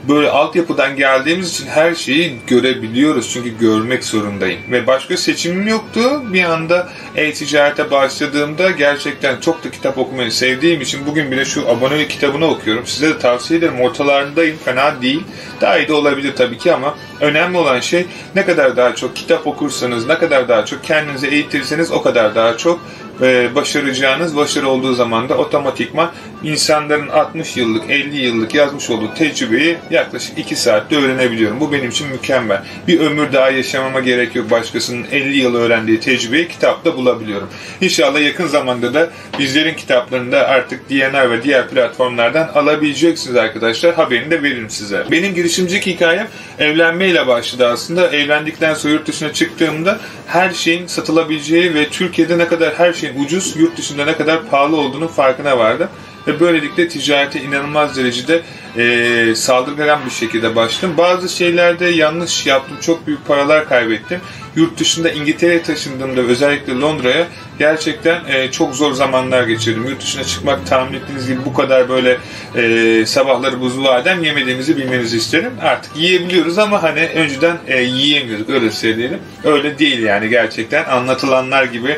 böyle 0.09 0.29
altyapıdan 0.29 0.95
geldiğimiz 0.95 1.49
için 1.53 1.67
her 1.67 1.95
şeyi 1.95 2.37
görebiliyoruz. 2.47 3.29
Çünkü 3.33 3.57
görmek 3.59 4.03
zorundayım. 4.03 4.59
Ve 4.71 4.87
başka 4.87 5.17
seçimim 5.17 5.67
yoktu. 5.67 6.01
Bir 6.33 6.43
anda 6.43 6.89
e-ticarete 7.15 7.91
başladığımda 7.91 8.71
gerçekten 8.71 9.39
çok 9.39 9.63
da 9.63 9.71
kitap 9.71 9.97
okumayı 9.97 10.31
sevdiğim 10.31 10.81
için 10.81 11.05
bugün 11.05 11.31
bile 11.31 11.45
şu 11.45 11.69
abonelik 11.69 12.09
kitabını 12.09 12.47
okuyorum. 12.47 12.87
Size 12.87 13.09
de 13.09 13.19
tavsiye 13.19 13.59
ederim. 13.59 13.81
Ortalarındayım. 13.81 14.57
Fena 14.65 15.01
değil. 15.01 15.23
Daha 15.61 15.77
iyi 15.77 15.87
de 15.87 15.93
olabilir 15.93 16.35
tabii 16.35 16.57
ki 16.57 16.73
ama 16.73 16.95
önemli 17.19 17.57
olan 17.57 17.79
şey 17.79 18.05
ne 18.35 18.45
kadar 18.45 18.77
daha 18.77 18.95
çok 18.95 19.15
kitap 19.15 19.47
okursanız, 19.47 20.07
ne 20.07 20.17
kadar 20.17 20.49
daha 20.49 20.65
çok 20.65 20.83
kendinizi 20.83 21.27
eğitirseniz 21.27 21.91
o 21.91 22.01
kadar 22.01 22.35
daha 22.35 22.57
çok 22.57 22.79
e, 23.21 23.55
başaracağınız 23.55 24.35
başarı 24.35 24.69
olduğu 24.69 24.93
zaman 24.93 25.29
da 25.29 25.37
otomatikman 25.37 26.11
insanların 26.43 27.07
60 27.07 27.57
yıllık 27.57 27.89
50 27.89 28.17
yıllık 28.17 28.55
yazmış 28.55 28.89
olduğu 28.89 29.13
tecrübeyi 29.13 29.77
yaklaşık 29.91 30.37
2 30.37 30.55
saatte 30.55 30.95
öğrenebiliyorum. 30.95 31.59
Bu 31.59 31.71
benim 31.71 31.89
için 31.89 32.07
mükemmel. 32.07 32.63
Bir 32.87 32.99
ömür 32.99 33.33
daha 33.33 33.49
yaşamama 33.49 33.99
gerek 33.99 34.35
yok. 34.35 34.51
Başkasının 34.51 35.05
50 35.11 35.37
yıl 35.37 35.55
öğrendiği 35.55 35.99
tecrübeyi 35.99 36.47
kitapta 36.47 36.97
bulabiliyorum. 36.97 37.49
İnşallah 37.81 38.21
yakın 38.21 38.47
zamanda 38.47 38.93
da 38.93 39.09
bizlerin 39.39 39.73
kitaplarını 39.73 40.31
da 40.31 40.47
artık 40.47 40.89
DNR 40.89 41.31
ve 41.31 41.43
diğer 41.43 41.67
platformlardan 41.67 42.47
alabileceksiniz 42.55 43.35
arkadaşlar. 43.35 43.95
Haberini 43.95 44.31
de 44.31 44.43
veririm 44.43 44.69
size. 44.69 45.03
Benim 45.11 45.35
girişimcilik 45.35 45.85
hikayem 45.85 46.27
evlenmeye 46.59 47.09
ile 47.09 47.27
başladı 47.27 47.67
aslında. 47.67 48.07
Evlendikten 48.07 48.73
sonra 48.73 48.93
yurt 48.93 49.07
dışına 49.07 49.33
çıktığımda 49.33 49.99
her 50.27 50.53
şeyin 50.53 50.87
satılabileceği 50.87 51.75
ve 51.75 51.89
Türkiye'de 51.89 52.37
ne 52.37 52.47
kadar 52.47 52.73
her 52.73 52.93
şeyin 52.93 53.23
ucuz, 53.25 53.55
yurt 53.57 53.77
dışında 53.77 54.05
ne 54.05 54.17
kadar 54.17 54.45
pahalı 54.45 54.77
olduğunu 54.77 55.07
farkına 55.07 55.57
vardım. 55.57 55.87
Ve 56.27 56.39
böylelikle 56.39 56.87
ticarete 56.87 57.41
inanılmaz 57.41 57.97
derecede 57.97 58.41
e, 58.77 59.35
saldırgan 59.35 59.99
bir 60.05 60.11
şekilde 60.11 60.55
başladım. 60.55 60.95
Bazı 60.97 61.29
şeylerde 61.29 61.85
yanlış 61.85 62.47
yaptım. 62.47 62.77
Çok 62.81 63.07
büyük 63.07 63.27
paralar 63.27 63.69
kaybettim. 63.69 64.19
Yurt 64.55 64.79
dışında 64.79 65.11
İngiltere'ye 65.11 65.63
taşındığımda 65.63 66.21
özellikle 66.21 66.79
Londra'ya 66.79 67.27
gerçekten 67.59 68.25
e, 68.27 68.51
çok 68.51 68.75
zor 68.75 68.93
zamanlar 68.93 69.43
geçirdim. 69.43 69.85
Yurt 69.85 70.01
dışına 70.01 70.23
çıkmak 70.23 70.67
tahmin 70.67 70.97
ettiğiniz 70.97 71.27
gibi 71.27 71.45
bu 71.45 71.53
kadar 71.53 71.89
böyle 71.89 72.17
e, 72.55 73.05
sabahları 73.05 73.61
buzlu 73.61 73.89
adem 73.89 74.23
yemediğimizi 74.23 74.77
bilmenizi 74.77 75.17
isterim. 75.17 75.51
Artık 75.61 75.97
yiyebiliyoruz 75.97 76.57
ama 76.57 76.83
hani 76.83 77.09
önceden 77.15 77.57
e, 77.67 77.81
yiyemiyorduk 77.81 78.49
öyle 78.49 78.71
söyleyelim. 78.71 79.19
Öyle 79.43 79.79
değil 79.79 80.03
yani 80.03 80.29
gerçekten 80.29 80.85
anlatılanlar 80.85 81.63
gibi 81.63 81.97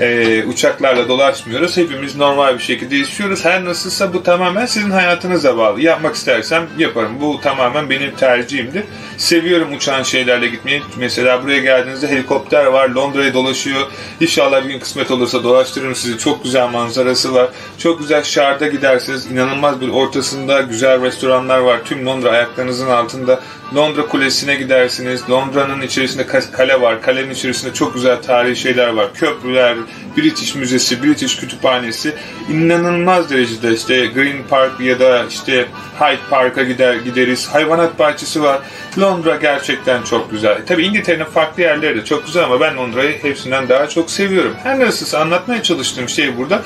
e, 0.00 0.42
uçaklarla 0.44 1.08
dolaşmıyoruz. 1.08 1.76
Hepimiz 1.76 2.16
normal 2.16 2.54
bir 2.54 2.62
şekilde 2.62 2.96
yaşıyoruz. 2.96 3.44
Her 3.44 3.64
nasılsa 3.64 4.14
bu 4.14 4.22
tamamen 4.22 4.66
sizin 4.66 4.90
hayatınıza 4.90 5.56
bağlı. 5.56 5.80
Yapmak 5.80 6.14
istersem 6.14 6.66
yaparım. 6.78 7.20
Bu 7.20 7.40
tamamen 7.40 7.90
benim 7.90 8.14
tercihimdir. 8.16 8.84
Seviyorum 9.16 9.72
uçan 9.72 10.02
şeylerle 10.02 10.48
gitmeyi. 10.48 10.82
Mesela 10.96 11.42
buraya 11.42 11.60
geldiğinizde 11.60 12.08
helikopter 12.08 12.66
var. 12.66 12.88
Londra'ya 12.88 13.34
dolaşıyor. 13.34 13.86
İnşallah 14.20 14.64
bir 14.64 14.68
gün 14.68 14.78
kısmet 14.78 15.10
olursa 15.10 15.44
dolaştırırım 15.44 15.94
sizi. 15.94 16.18
Çok 16.18 16.44
güzel 16.44 16.68
manzarası 16.68 17.34
var. 17.34 17.48
Çok 17.78 17.98
güzel 17.98 18.22
şarda 18.22 18.66
gidersiniz. 18.66 19.26
İnanılmaz 19.26 19.80
bir 19.80 19.88
ortasında 19.88 20.60
güzel 20.60 21.02
restoranlar 21.02 21.58
var. 21.58 21.80
Tüm 21.84 22.06
Londra 22.06 22.30
ayaklarınızın 22.30 22.90
altında. 22.90 23.40
Londra 23.74 24.06
Kulesi'ne 24.06 24.54
gidersiniz. 24.54 25.30
Londra'nın 25.30 25.82
içerisinde 25.82 26.26
kale 26.52 26.80
var. 26.80 27.02
Kalenin 27.02 27.30
içerisinde 27.30 27.74
çok 27.74 27.94
güzel 27.94 28.22
tarihi 28.22 28.56
şeyler 28.56 28.88
var. 28.88 29.14
Köprüler, 29.14 29.76
British 30.16 30.54
Müzesi, 30.54 31.02
British 31.02 31.36
Kütüphanesi. 31.36 32.14
İnanılmaz 32.52 33.30
derecede 33.30 33.74
işte 33.74 34.06
Green 34.06 34.42
Park 34.50 34.80
ya 34.80 35.00
da 35.00 35.24
işte 35.30 35.66
Hyde 35.98 36.18
Park'a 36.30 36.62
gider 36.62 36.94
gideriz. 36.94 37.48
Hayvanat 37.48 37.98
bahçesi 37.98 38.42
var. 38.42 38.60
Londra 38.98 39.36
gerçekten 39.36 40.02
çok 40.02 40.30
güzel. 40.30 40.66
Tabi 40.66 40.84
İngiltere'nin 40.84 41.24
farklı 41.24 41.62
yerleri 41.62 41.96
de 41.96 42.04
çok 42.04 42.26
güzel 42.26 42.44
ama 42.44 42.60
ben 42.60 42.76
Londra'yı 42.76 43.22
hepsinden 43.22 43.68
daha 43.68 43.88
çok 43.88 44.10
seviyorum. 44.10 44.54
Her 44.62 44.80
nasılsa 44.80 45.18
anlatmaya 45.18 45.62
çalıştığım 45.62 46.08
şey 46.08 46.36
burada 46.36 46.62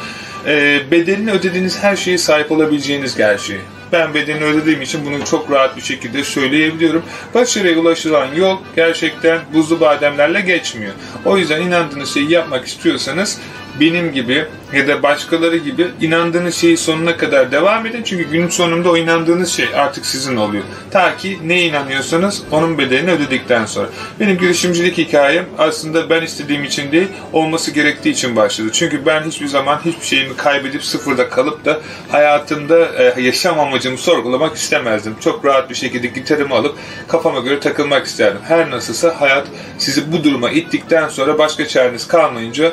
e, 0.47 0.81
bedelini 0.91 1.31
ödediğiniz 1.31 1.83
her 1.83 1.97
şeye 1.97 2.19
sahip 2.19 2.53
olabileceğiniz 2.53 3.17
gerçeği. 3.17 3.61
Ben 3.93 4.15
bedelini 4.15 4.45
ödediğim 4.45 4.83
için 4.83 5.07
bunu 5.07 5.25
çok 5.25 5.51
rahat 5.51 5.77
bir 5.77 5.83
şekilde 5.83 6.25
söyleyebiliyorum. 6.25 7.03
Başarıya 7.35 7.79
ulaşılan 7.79 8.35
yol 8.35 8.59
gerçekten 8.77 9.41
buzlu 9.55 9.81
bademlerle 9.81 10.41
geçmiyor. 10.41 10.93
O 11.25 11.39
yüzden 11.39 11.61
inandığınız 11.61 12.15
şeyi 12.15 12.33
yapmak 12.33 12.67
istiyorsanız 12.67 13.39
benim 13.81 14.13
gibi 14.13 14.47
ya 14.73 14.89
da 14.89 15.03
başkaları 15.03 15.57
gibi 15.57 15.87
inandığınız 16.01 16.55
şeyi 16.55 16.77
sonuna 16.77 17.17
kadar 17.17 17.53
devam 17.53 17.87
edin. 17.87 18.03
Çünkü 18.03 18.31
günün 18.31 18.49
sonunda 18.49 18.91
o 18.91 18.97
inandığınız 18.97 19.53
şey 19.53 19.67
artık 19.75 20.07
sizin 20.07 20.37
oluyor. 20.37 20.65
Ta 20.91 21.17
ki 21.17 21.39
ne 21.45 21.63
inanıyorsanız 21.63 22.43
onun 22.51 22.79
bedelini 22.79 23.11
ödedikten 23.11 23.67
sonra. 23.67 23.89
Benim 24.21 24.39
girişimcilik 24.39 24.99
hikayem 24.99 25.47
aslında 25.59 26.11
ben 26.11 26.23
istediğim 26.23 26.65
için 26.65 26.93
değil, 26.93 27.09
olması 27.33 27.71
gerektiği 27.71 28.11
için 28.11 28.37
başladı. 28.37 28.69
Çünkü 28.73 29.07
ben 29.07 29.23
hiçbir 29.23 29.47
zaman 29.47 29.81
hiçbir 29.85 30.07
şeyimi 30.07 30.37
kaybedip 30.37 30.85
sıfırda 30.85 31.29
kalıp 31.29 31.65
da 31.65 31.81
hayatımda 32.09 32.89
e, 33.17 33.23
yaşam 33.23 33.61
amacımı 33.61 33.99
sorgulamak 33.99 34.57
istemezdim. 34.57 35.15
Çok 35.21 35.45
rahat 35.45 35.71
bir 35.71 35.75
şekilde 35.75 36.07
gitarımı 36.07 36.55
alıp 36.55 36.77
kafama 37.09 37.41
göre 37.41 37.61
takılmak 37.61 38.07
isterdim. 38.07 38.41
Her 38.49 38.71
nasılsa 38.71 39.21
hayat 39.21 39.47
sizi 39.79 40.13
bu 40.13 40.25
duruma 40.25 40.51
ittikten 40.51 41.09
sonra 41.09 41.39
başka 41.39 41.69
çareniz 41.69 42.09
kalmayınca 42.09 42.73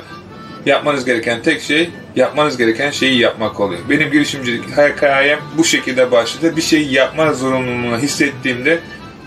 yapmanız 0.65 1.05
gereken 1.05 1.41
tek 1.41 1.61
şey 1.61 1.89
yapmanız 2.15 2.57
gereken 2.57 2.91
şeyi 2.91 3.19
yapmak 3.19 3.59
oluyor. 3.59 3.81
Benim 3.89 4.11
girişimcilik 4.11 4.63
hikayem 4.77 5.39
bu 5.57 5.63
şekilde 5.63 6.11
başladı. 6.11 6.57
Bir 6.57 6.61
şeyi 6.61 6.93
yapma 6.93 7.33
zorunluluğunu 7.33 7.97
hissettiğimde 7.97 8.79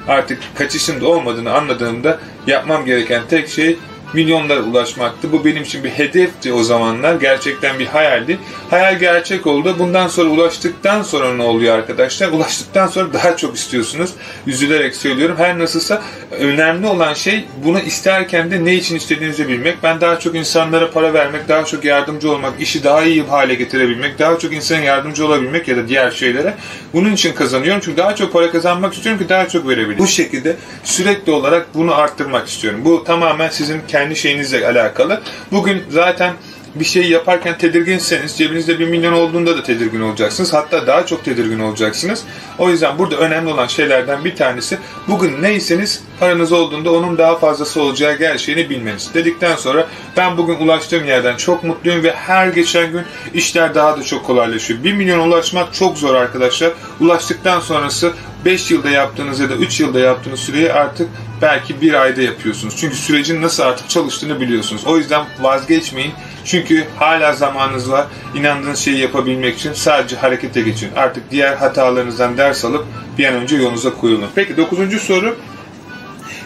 artık 0.09 0.39
kaçışın 0.55 1.01
da 1.01 1.09
olmadığını 1.09 1.53
anladığımda 1.53 2.19
yapmam 2.47 2.85
gereken 2.85 3.23
tek 3.31 3.49
şey 3.49 3.79
milyonlara 4.13 4.61
ulaşmaktı. 4.61 5.33
Bu 5.33 5.45
benim 5.45 5.63
için 5.63 5.85
bir 5.85 5.91
hedefti 5.91 6.53
o 6.53 6.63
zamanlar. 6.63 7.15
Gerçekten 7.15 7.79
bir 7.79 7.87
hayaldi. 7.87 8.39
Hayal 8.71 8.99
gerçek 8.99 9.47
oldu. 9.47 9.77
Bundan 9.79 10.09
sonra 10.09 10.31
ulaştıktan 10.31 11.03
sonra 11.03 11.35
ne 11.35 11.43
oluyor 11.43 11.79
arkadaşlar? 11.79 12.29
Ulaştıktan 12.29 12.87
sonra 12.87 13.13
daha 13.13 13.37
çok 13.37 13.57
istiyorsunuz. 13.57 14.11
Üzülerek 14.47 14.97
söylüyorum. 14.97 15.37
Her 15.39 15.59
nasılsa 15.59 16.03
önemli 16.31 16.87
olan 16.87 17.15
şey 17.15 17.45
bunu 17.65 17.81
isterken 17.81 18.51
de 18.51 18.65
ne 18.65 18.75
için 18.75 18.97
istediğinizi 18.97 19.49
bilmek. 19.49 19.83
Ben 19.83 20.01
daha 20.01 20.19
çok 20.19 20.35
insanlara 20.35 20.91
para 20.91 21.15
vermek, 21.15 21.49
daha 21.49 21.65
çok 21.65 21.85
yardımcı 21.85 22.33
olmak, 22.33 22.61
işi 22.61 22.85
daha 22.85 23.03
iyi 23.03 23.23
hale 23.23 23.55
getirebilmek, 23.55 24.19
daha 24.19 24.39
çok 24.39 24.53
insana 24.53 24.79
yardımcı 24.81 25.27
olabilmek 25.27 25.69
ya 25.69 25.77
da 25.77 25.89
diğer 25.89 26.11
şeylere. 26.11 26.55
Bunun 26.93 27.13
için 27.13 27.35
kazanıyorum. 27.35 27.81
Çünkü 27.85 27.97
daha 27.97 28.15
çok 28.17 28.33
para 28.33 28.51
kazanmak 28.51 28.95
istiyorum 28.95 29.23
ki 29.23 29.29
daha 29.29 29.49
çok 29.49 29.69
verebileyim. 29.69 29.99
Bu 29.99 30.07
şekilde 30.07 30.57
sürekli 30.85 31.33
olarak 31.33 31.67
bunu 31.75 31.95
arttırmak 31.95 32.49
istiyorum. 32.49 32.81
Bu 32.85 33.05
tamamen 33.05 33.49
sizin 33.49 33.81
kendi 33.89 33.98
kendi 33.99 34.17
şeyinizle 34.17 34.67
alakalı. 34.67 35.21
Bugün 35.53 35.83
zaten 35.91 36.33
bir 36.75 36.85
şey 36.85 37.11
yaparken 37.11 37.59
tedirginseniz 37.59 38.39
cebinizde 38.39 38.79
bir 38.79 38.89
milyon 38.89 39.13
olduğunda 39.13 39.57
da 39.57 39.63
tedirgin 39.63 40.01
olacaksınız. 40.01 40.55
Hatta 40.55 40.87
daha 40.87 41.07
çok 41.07 41.25
tedirgin 41.25 41.59
olacaksınız. 41.59 42.25
O 42.59 42.71
yüzden 42.71 42.99
burada 42.99 43.17
önemli 43.17 43.53
olan 43.53 43.67
şeylerden 43.67 44.25
bir 44.25 44.37
tanesi 44.37 44.79
bugün 45.09 45.43
neyseniz 45.43 46.03
paranız 46.21 46.53
olduğunda 46.53 46.93
onun 46.93 47.19
daha 47.19 47.39
fazlası 47.39 47.83
olacağı 47.83 48.19
gerçeğini 48.19 48.71
bilmeniz. 48.71 49.11
Dedikten 49.15 49.57
sonra 49.57 49.87
ben 50.17 50.37
bugün 50.37 50.55
ulaştığım 50.55 51.05
yerden 51.05 51.37
çok 51.37 51.65
mutluyum 51.65 52.03
ve 52.03 52.13
her 52.13 52.49
geçen 52.49 52.93
gün 52.93 53.03
işler 53.35 53.75
daha 53.75 53.99
da 53.99 54.03
çok 54.03 54.27
kolaylaşıyor. 54.27 54.85
1 54.85 54.93
milyon 54.93 55.29
ulaşmak 55.29 55.75
çok 55.75 55.99
zor 55.99 56.15
arkadaşlar. 56.15 56.73
Ulaştıktan 57.01 57.61
sonrası 57.61 58.13
5 58.49 58.71
yılda 58.71 58.91
yaptığınız 58.91 59.41
ya 59.41 59.51
da 59.51 59.55
3 59.55 59.81
yılda 59.81 60.01
yaptığınız 60.01 60.41
süreyi 60.41 60.73
artık 60.73 61.09
belki 61.43 61.81
bir 61.81 61.95
ayda 61.95 62.23
yapıyorsunuz. 62.23 62.77
Çünkü 62.77 62.97
sürecin 62.97 63.43
nasıl 63.43 63.63
artık 63.63 63.91
çalıştığını 63.91 64.41
biliyorsunuz. 64.41 64.87
O 64.87 64.99
yüzden 64.99 65.27
vazgeçmeyin. 65.41 66.13
Çünkü 66.45 66.85
hala 66.97 67.33
zamanınız 67.33 67.91
var. 67.91 68.07
İnandığınız 68.35 68.79
şeyi 68.79 68.99
yapabilmek 68.99 69.57
için 69.57 69.73
sadece 69.73 70.17
harekete 70.17 70.61
geçin. 70.61 70.91
Artık 70.97 71.31
diğer 71.31 71.57
hatalarınızdan 71.57 72.39
ders 72.39 72.65
alıp 72.65 72.85
bir 73.19 73.27
an 73.27 73.35
önce 73.35 73.57
yolunuza 73.57 73.95
koyulun. 73.95 74.27
Peki 74.35 74.57
dokuzuncu 74.57 75.01
soru. 75.01 75.37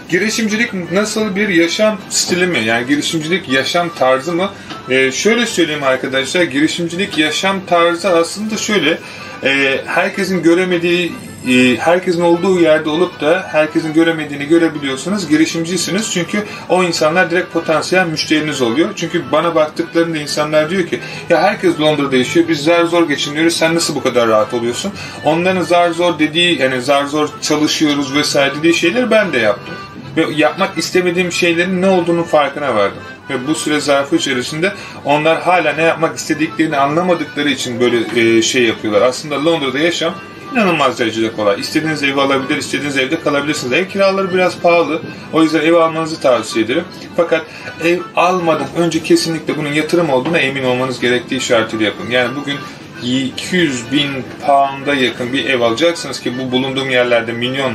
Girişimcilik 0.09 0.93
nasıl 0.93 1.37
bir 1.37 1.49
yaşam 1.49 1.99
stili 2.11 2.47
mi? 2.47 2.59
Yani 2.59 2.87
girişimcilik 2.87 3.49
yaşam 3.49 3.89
tarzı 3.95 4.33
mı? 4.33 4.51
Ee, 4.91 5.13
şöyle 5.13 5.47
söyleyeyim 5.47 5.83
arkadaşlar. 5.83 6.43
Girişimcilik 6.43 7.19
yaşam 7.19 7.67
tarzı 7.67 8.09
aslında 8.09 8.57
şöyle. 8.57 8.99
E, 9.45 9.81
herkesin 9.87 10.43
göremediği 10.43 11.13
e, 11.49 11.77
herkesin 11.77 12.21
olduğu 12.21 12.61
yerde 12.61 12.91
olup 12.91 13.21
da 13.21 13.47
herkesin 13.49 13.93
göremediğini 13.93 14.47
görebiliyorsunuz. 14.47 15.29
Girişimcisiniz 15.29 16.13
çünkü 16.13 16.45
o 16.69 16.85
insanlar 16.85 17.31
direkt 17.31 17.53
potansiyel 17.53 18.07
müşteriniz 18.07 18.63
oluyor. 18.63 18.89
Çünkü 18.97 19.23
bana 19.33 19.55
baktıklarında 19.55 20.19
insanlar 20.19 20.71
diyor 20.71 20.87
ki 20.87 21.01
ya 21.31 21.43
herkes 21.43 21.81
Londra'da 21.81 22.17
yaşıyor 22.17 22.49
biz 22.49 22.65
zar 22.65 22.85
zor 22.85 23.09
geçiniyoruz 23.09 23.57
sen 23.57 23.75
nasıl 23.75 23.95
bu 23.95 24.03
kadar 24.03 24.29
rahat 24.29 24.55
oluyorsun? 24.55 24.93
Onların 25.25 25.63
zar 25.63 25.91
zor 25.91 26.19
dediği 26.19 26.61
yani 26.61 26.83
zar 26.83 27.05
zor 27.05 27.29
çalışıyoruz 27.43 28.15
vesaire 28.15 28.55
dediği 28.59 28.75
şeyleri 28.75 29.11
ben 29.11 29.33
de 29.33 29.39
yaptım. 29.39 29.75
Ve 30.17 30.27
yapmak 30.37 30.79
istemediğim 30.79 31.33
şeylerin 31.33 31.83
ne 31.83 31.87
olduğunu 31.87 32.25
farkına 32.25 32.75
vardım. 32.75 32.99
Ve 33.31 33.47
bu 33.47 33.55
süre 33.55 33.81
zarfı 33.81 34.17
içerisinde 34.17 34.73
onlar 35.05 35.43
hala 35.43 35.73
ne 35.73 35.83
yapmak 35.83 36.17
istediklerini 36.17 36.77
anlamadıkları 36.77 37.51
için 37.51 37.81
böyle 37.81 38.21
e, 38.21 38.43
şey 38.43 38.63
yapıyorlar. 38.63 39.03
Aslında 39.03 39.45
Londra'da 39.45 39.79
yaşam 39.79 40.15
inanılmaz 40.53 40.99
derecede 40.99 41.33
kolay. 41.33 41.61
İstediğiniz 41.61 42.03
evi 42.03 42.21
alabilir, 42.21 42.57
istediğiniz 42.57 42.99
evde 42.99 43.21
kalabilirsiniz. 43.21 43.73
Ev 43.73 43.89
kiraları 43.89 44.35
biraz 44.35 44.59
pahalı. 44.59 45.03
O 45.33 45.43
yüzden 45.43 45.61
ev 45.61 45.73
almanızı 45.73 46.21
tavsiye 46.21 46.65
ederim. 46.65 46.85
Fakat 47.17 47.47
ev 47.85 48.01
almadan 48.17 48.67
önce 48.77 49.03
kesinlikle 49.03 49.57
bunun 49.57 49.73
yatırım 49.73 50.11
olduğuna 50.11 50.39
emin 50.39 50.65
olmanız 50.65 51.01
gerektiği 51.01 51.41
şartıyla 51.41 51.85
yapın. 51.85 52.11
Yani 52.11 52.37
bugün 52.37 52.57
200 53.03 53.93
bin 53.93 54.11
pound'a 54.47 54.95
yakın 54.95 55.33
bir 55.33 55.45
ev 55.45 55.61
alacaksınız 55.61 56.21
ki 56.21 56.33
bu 56.39 56.53
bulunduğum 56.53 56.91
yerlerde 56.91 57.33
milyon 57.33 57.73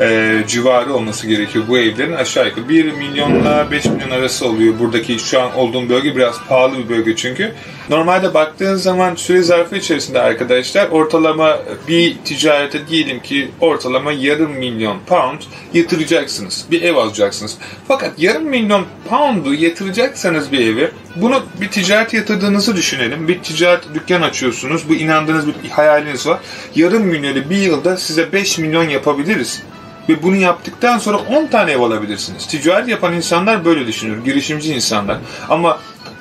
e, 0.00 0.38
civarı 0.46 0.94
olması 0.94 1.26
gerekiyor 1.26 1.64
bu 1.68 1.78
evlerin. 1.78 2.12
Aşağı 2.12 2.46
yukarı 2.46 2.68
1 2.68 2.92
milyonla 2.92 3.70
5 3.70 3.84
milyon 3.84 4.10
arası 4.10 4.46
oluyor. 4.46 4.78
Buradaki 4.78 5.18
şu 5.18 5.40
an 5.40 5.54
olduğum 5.54 5.88
bölge 5.88 6.16
biraz 6.16 6.40
pahalı 6.48 6.78
bir 6.78 6.88
bölge 6.88 7.16
çünkü. 7.16 7.54
Normalde 7.90 8.34
baktığınız 8.34 8.82
zaman 8.82 9.14
süre 9.14 9.42
zarfı 9.42 9.76
içerisinde 9.76 10.20
arkadaşlar 10.20 10.88
ortalama 10.88 11.58
bir 11.88 12.16
ticarete 12.24 12.88
diyelim 12.88 13.20
ki 13.20 13.50
ortalama 13.60 14.12
yarım 14.12 14.52
milyon 14.52 14.98
pound 15.06 15.40
yatıracaksınız. 15.74 16.66
Bir 16.70 16.82
ev 16.82 16.96
alacaksınız. 16.96 17.58
Fakat 17.88 18.18
yarım 18.18 18.44
milyon 18.44 18.86
pound'u 19.08 19.54
yatıracaksanız 19.54 20.52
bir 20.52 20.66
evi 20.66 20.90
bunu 21.16 21.42
bir 21.60 21.68
ticaret 21.68 22.14
yatırdığınızı 22.14 22.76
düşünelim. 22.76 23.28
Bir 23.28 23.42
ticaret 23.42 23.94
dükkan 23.94 24.22
açıyorsunuz. 24.22 24.88
Bu 24.88 24.94
inandığınız 24.94 25.46
bir 25.46 25.70
hayaliniz 25.70 26.26
var. 26.26 26.40
Yarım 26.74 27.02
milyonu 27.02 27.50
bir 27.50 27.56
yılda 27.56 27.96
size 27.96 28.32
5 28.32 28.58
milyon 28.58 28.88
yapabiliriz. 28.88 29.62
Ve 30.08 30.22
bunu 30.22 30.36
yaptıktan 30.36 30.98
sonra 30.98 31.16
10 31.16 31.46
tane 31.46 31.72
ev 31.72 31.80
alabilirsiniz. 31.80 32.46
Ticaret 32.46 32.88
yapan 32.88 33.14
insanlar 33.14 33.64
böyle 33.64 33.86
düşünür. 33.86 34.24
Girişimci 34.24 34.74
insanlar. 34.74 35.18
Ama 35.48 35.80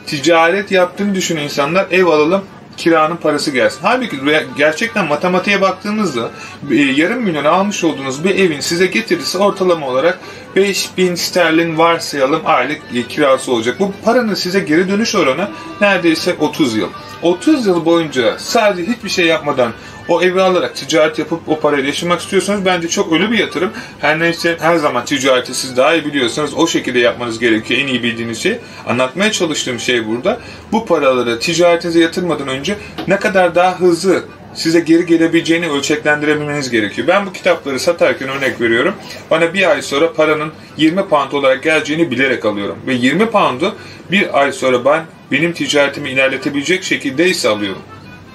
ticaret 0.09 0.71
yaptığını 0.71 1.15
düşünen 1.15 1.43
insanlar 1.43 1.87
ev 1.91 2.05
alalım 2.05 2.43
kiranın 2.77 3.17
parası 3.17 3.51
gelsin. 3.51 3.79
Halbuki 3.81 4.17
gerçekten 4.57 5.07
matematiğe 5.07 5.61
baktığınızda 5.61 6.29
e, 6.71 6.75
yarım 6.75 7.23
milyon 7.23 7.45
almış 7.45 7.83
olduğunuz 7.83 8.23
bir 8.23 8.35
evin 8.35 8.59
size 8.59 8.85
getirisi 8.85 9.37
ortalama 9.37 9.87
olarak 9.87 10.19
5000 10.55 11.15
sterlin 11.15 11.77
varsayalım 11.77 12.41
aylık 12.45 12.81
kirası 13.09 13.51
olacak. 13.51 13.79
Bu 13.79 13.93
paranın 14.05 14.33
size 14.33 14.59
geri 14.59 14.89
dönüş 14.89 15.15
oranı 15.15 15.49
neredeyse 15.81 16.35
30 16.39 16.75
yıl. 16.75 16.89
30 17.21 17.67
yıl 17.67 17.85
boyunca 17.85 18.39
sadece 18.39 18.91
hiçbir 18.91 19.09
şey 19.09 19.25
yapmadan 19.25 19.73
o 20.09 20.21
evi 20.21 20.41
alarak 20.41 20.75
ticaret 20.75 21.19
yapıp 21.19 21.49
o 21.49 21.59
parayı 21.59 21.85
yaşamak 21.85 22.21
istiyorsanız 22.21 22.65
bence 22.65 22.87
çok 22.87 23.13
ölü 23.13 23.31
bir 23.31 23.39
yatırım. 23.39 23.71
Her 23.99 24.19
neyse 24.19 24.57
her 24.59 24.75
zaman 24.75 25.05
ticareti 25.05 25.53
siz 25.53 25.77
daha 25.77 25.95
iyi 25.95 26.05
biliyorsanız 26.05 26.53
o 26.53 26.67
şekilde 26.67 26.99
yapmanız 26.99 27.39
gerekiyor. 27.39 27.79
En 27.79 27.87
iyi 27.87 28.03
bildiğiniz 28.03 28.41
şey. 28.41 28.59
Anlatmaya 28.87 29.31
çalıştığım 29.31 29.79
şey 29.79 30.07
burada. 30.07 30.39
Bu 30.71 30.85
paraları 30.85 31.39
ticaretinize 31.39 31.99
yatırmadan 31.99 32.47
önce 32.47 32.77
ne 33.07 33.19
kadar 33.19 33.55
daha 33.55 33.79
hızlı 33.79 34.23
size 34.59 34.79
geri 34.79 35.05
gelebileceğini 35.05 35.69
ölçeklendirebilmeniz 35.69 36.69
gerekiyor. 36.69 37.07
Ben 37.07 37.25
bu 37.25 37.33
kitapları 37.33 37.79
satarken 37.79 38.29
örnek 38.29 38.61
veriyorum. 38.61 38.95
Bana 39.31 39.53
bir 39.53 39.69
ay 39.69 39.81
sonra 39.81 40.13
paranın 40.13 40.53
20 40.77 41.07
pound 41.07 41.31
olarak 41.31 41.63
geleceğini 41.63 42.11
bilerek 42.11 42.45
alıyorum. 42.45 42.77
Ve 42.87 42.93
20 42.93 43.25
poundu 43.25 43.75
bir 44.11 44.39
ay 44.39 44.51
sonra 44.51 44.85
ben 44.85 45.05
benim 45.31 45.53
ticaretimi 45.53 46.09
ilerletebilecek 46.09 46.83
şekilde 46.83 47.29
ise 47.29 47.49
alıyorum. 47.49 47.81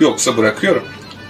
Yoksa 0.01 0.37
bırakıyorum. 0.37 0.83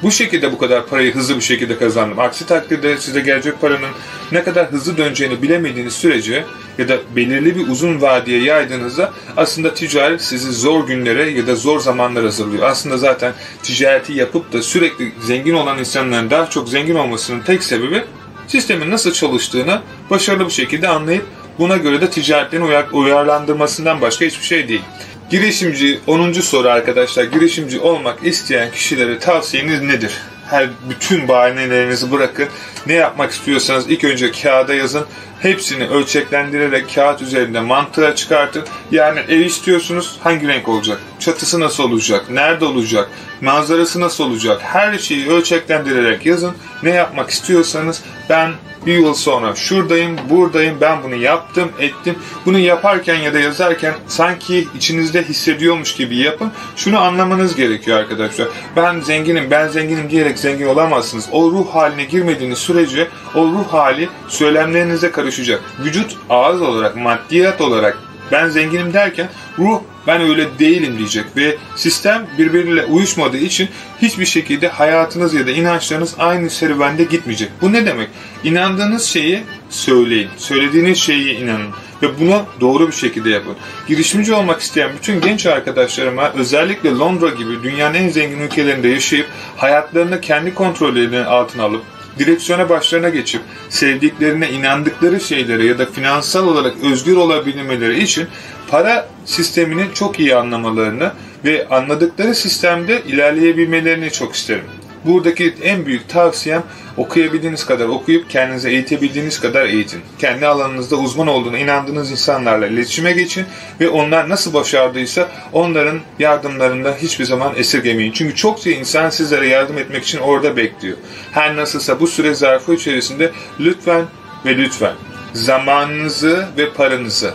Bu 0.04 0.10
şekilde 0.10 0.52
bu 0.52 0.58
kadar 0.58 0.86
parayı 0.86 1.14
hızlı 1.14 1.36
bir 1.36 1.40
şekilde 1.40 1.78
kazandım. 1.78 2.18
Aksi 2.18 2.46
takdirde 2.46 2.96
size 2.96 3.20
gelecek 3.20 3.60
paranın 3.60 3.90
ne 4.32 4.44
kadar 4.44 4.72
hızlı 4.72 4.96
döneceğini 4.96 5.42
bilemediğiniz 5.42 5.92
sürece 5.92 6.44
ya 6.78 6.88
da 6.88 6.96
belirli 7.16 7.56
bir 7.56 7.68
uzun 7.68 8.00
vadeye 8.00 8.42
yaydığınızda 8.42 9.12
aslında 9.36 9.74
ticaret 9.74 10.22
sizi 10.22 10.52
zor 10.52 10.86
günlere 10.86 11.30
ya 11.30 11.46
da 11.46 11.54
zor 11.54 11.80
zamanlara 11.80 12.26
hazırlıyor. 12.26 12.62
Aslında 12.62 12.98
zaten 12.98 13.32
ticareti 13.62 14.12
yapıp 14.12 14.52
da 14.52 14.62
sürekli 14.62 15.12
zengin 15.20 15.54
olan 15.54 15.78
insanların 15.78 16.30
daha 16.30 16.50
çok 16.50 16.68
zengin 16.68 16.94
olmasının 16.94 17.40
tek 17.40 17.62
sebebi 17.62 18.04
sistemin 18.48 18.90
nasıl 18.90 19.12
çalıştığını 19.12 19.80
başarılı 20.10 20.46
bir 20.46 20.52
şekilde 20.52 20.88
anlayıp 20.88 21.26
buna 21.58 21.76
göre 21.76 22.00
de 22.00 22.10
ticaretlerini 22.10 22.84
uyarlandırmasından 22.92 24.00
başka 24.00 24.24
hiçbir 24.24 24.46
şey 24.46 24.68
değil. 24.68 24.82
Girişimci 25.30 26.00
10. 26.06 26.32
soru 26.32 26.68
arkadaşlar. 26.68 27.24
Girişimci 27.24 27.80
olmak 27.80 28.26
isteyen 28.26 28.70
kişilere 28.70 29.18
tavsiyeniz 29.18 29.82
nedir? 29.82 30.12
Her 30.50 30.68
bütün 30.90 31.28
bahanelerinizi 31.28 32.12
bırakın. 32.12 32.48
Ne 32.86 32.92
yapmak 32.92 33.30
istiyorsanız 33.30 33.90
ilk 33.90 34.04
önce 34.04 34.32
kağıda 34.32 34.74
yazın. 34.74 35.06
Hepsini 35.40 35.86
ölçeklendirerek 35.86 36.94
kağıt 36.94 37.22
üzerinde 37.22 37.60
mantığa 37.60 38.14
çıkartın. 38.14 38.64
Yani 38.90 39.20
ev 39.28 39.40
istiyorsunuz 39.40 40.16
hangi 40.20 40.48
renk 40.48 40.68
olacak? 40.68 40.98
Çatısı 41.18 41.60
nasıl 41.60 41.84
olacak? 41.84 42.30
Nerede 42.30 42.64
olacak? 42.64 43.08
Manzarası 43.40 44.00
nasıl 44.00 44.24
olacak? 44.24 44.60
Her 44.62 44.98
şeyi 44.98 45.28
ölçeklendirerek 45.28 46.26
yazın. 46.26 46.54
Ne 46.82 46.90
yapmak 46.90 47.30
istiyorsanız 47.30 48.02
ben 48.28 48.52
bir 48.86 48.94
yıl 48.94 49.14
sonra 49.14 49.54
şuradayım, 49.54 50.16
buradayım, 50.30 50.76
ben 50.80 51.02
bunu 51.02 51.14
yaptım, 51.14 51.68
ettim. 51.78 52.16
Bunu 52.46 52.58
yaparken 52.58 53.14
ya 53.14 53.34
da 53.34 53.38
yazarken 53.38 53.94
sanki 54.08 54.68
içinizde 54.76 55.22
hissediyormuş 55.22 55.94
gibi 55.94 56.16
yapın. 56.16 56.52
Şunu 56.76 57.00
anlamanız 57.00 57.56
gerekiyor 57.56 57.98
arkadaşlar. 57.98 58.48
Ben 58.76 59.00
zenginim, 59.00 59.50
ben 59.50 59.68
zenginim 59.68 60.10
diyerek 60.10 60.38
zengin 60.38 60.66
olamazsınız. 60.66 61.28
O 61.32 61.50
ruh 61.50 61.74
haline 61.74 62.04
girmediğiniz 62.04 62.58
sürece 62.58 63.08
o 63.34 63.44
ruh 63.44 63.72
hali 63.72 64.08
söylemlerinize 64.28 65.10
karışacak. 65.10 65.60
Vücut 65.84 66.16
ağız 66.30 66.62
olarak, 66.62 66.96
maddiyat 66.96 67.60
olarak 67.60 67.98
ben 68.32 68.48
zenginim 68.48 68.92
derken 68.92 69.28
ruh 69.58 69.80
ben 70.06 70.20
öyle 70.20 70.58
değilim 70.58 70.98
diyecek 70.98 71.24
ve 71.36 71.56
sistem 71.76 72.26
birbiriyle 72.38 72.84
uyuşmadığı 72.84 73.38
için 73.38 73.68
hiçbir 74.02 74.26
şekilde 74.26 74.68
hayatınız 74.68 75.34
ya 75.34 75.46
da 75.46 75.50
inançlarınız 75.50 76.14
aynı 76.18 76.50
serüvende 76.50 77.04
gitmeyecek. 77.04 77.50
Bu 77.60 77.72
ne 77.72 77.86
demek? 77.86 78.08
İnandığınız 78.44 79.04
şeyi 79.04 79.42
söyleyin. 79.70 80.28
Söylediğiniz 80.36 80.98
şeyi 80.98 81.38
inanın 81.38 81.70
ve 82.02 82.20
bunu 82.20 82.42
doğru 82.60 82.86
bir 82.86 82.92
şekilde 82.92 83.30
yapın. 83.30 83.56
Girişimci 83.88 84.34
olmak 84.34 84.60
isteyen 84.60 84.90
bütün 84.96 85.20
genç 85.20 85.46
arkadaşlarıma 85.46 86.32
özellikle 86.32 86.90
Londra 86.90 87.28
gibi 87.28 87.62
dünyanın 87.62 87.94
en 87.94 88.08
zengin 88.08 88.40
ülkelerinde 88.40 88.88
yaşayıp 88.88 89.26
hayatlarını 89.56 90.20
kendi 90.20 90.54
kontrollerinin 90.54 91.24
altına 91.24 91.62
alıp 91.62 91.82
direksiyona 92.18 92.68
başlarına 92.68 93.08
geçip 93.08 93.42
sevdiklerine 93.68 94.50
inandıkları 94.50 95.20
şeylere 95.20 95.64
ya 95.66 95.78
da 95.78 95.86
finansal 95.86 96.48
olarak 96.48 96.74
özgür 96.82 97.16
olabilmeleri 97.16 98.02
için 98.02 98.26
para 98.68 99.08
sistemini 99.24 99.84
çok 99.94 100.20
iyi 100.20 100.36
anlamalarını 100.36 101.12
ve 101.44 101.68
anladıkları 101.68 102.34
sistemde 102.34 103.02
ilerleyebilmelerini 103.02 104.10
çok 104.10 104.34
isterim. 104.34 104.64
Buradaki 105.04 105.54
en 105.62 105.86
büyük 105.86 106.08
tavsiyem 106.08 106.62
okuyabildiğiniz 106.96 107.66
kadar 107.66 107.86
okuyup 107.86 108.30
kendinize 108.30 108.70
eğitebildiğiniz 108.70 109.40
kadar 109.40 109.66
eğitin. 109.66 110.00
Kendi 110.18 110.46
alanınızda 110.46 110.96
uzman 110.96 111.26
olduğuna 111.26 111.58
inandığınız 111.58 112.10
insanlarla 112.10 112.66
iletişime 112.66 113.12
geçin 113.12 113.46
ve 113.80 113.88
onlar 113.88 114.28
nasıl 114.28 114.54
başardıysa 114.54 115.28
onların 115.52 116.00
yardımlarında 116.18 116.94
hiçbir 117.02 117.24
zaman 117.24 117.52
esirgemeyin. 117.56 118.12
Çünkü 118.12 118.34
çokça 118.34 118.70
insan 118.70 119.10
sizlere 119.10 119.48
yardım 119.48 119.78
etmek 119.78 120.04
için 120.04 120.18
orada 120.18 120.56
bekliyor. 120.56 120.96
Her 121.32 121.56
nasılsa 121.56 122.00
bu 122.00 122.06
süre 122.06 122.34
zarfı 122.34 122.74
içerisinde 122.74 123.32
lütfen 123.60 124.04
ve 124.46 124.56
lütfen 124.56 124.94
zamanınızı 125.32 126.46
ve 126.58 126.72
paranızı 126.72 127.34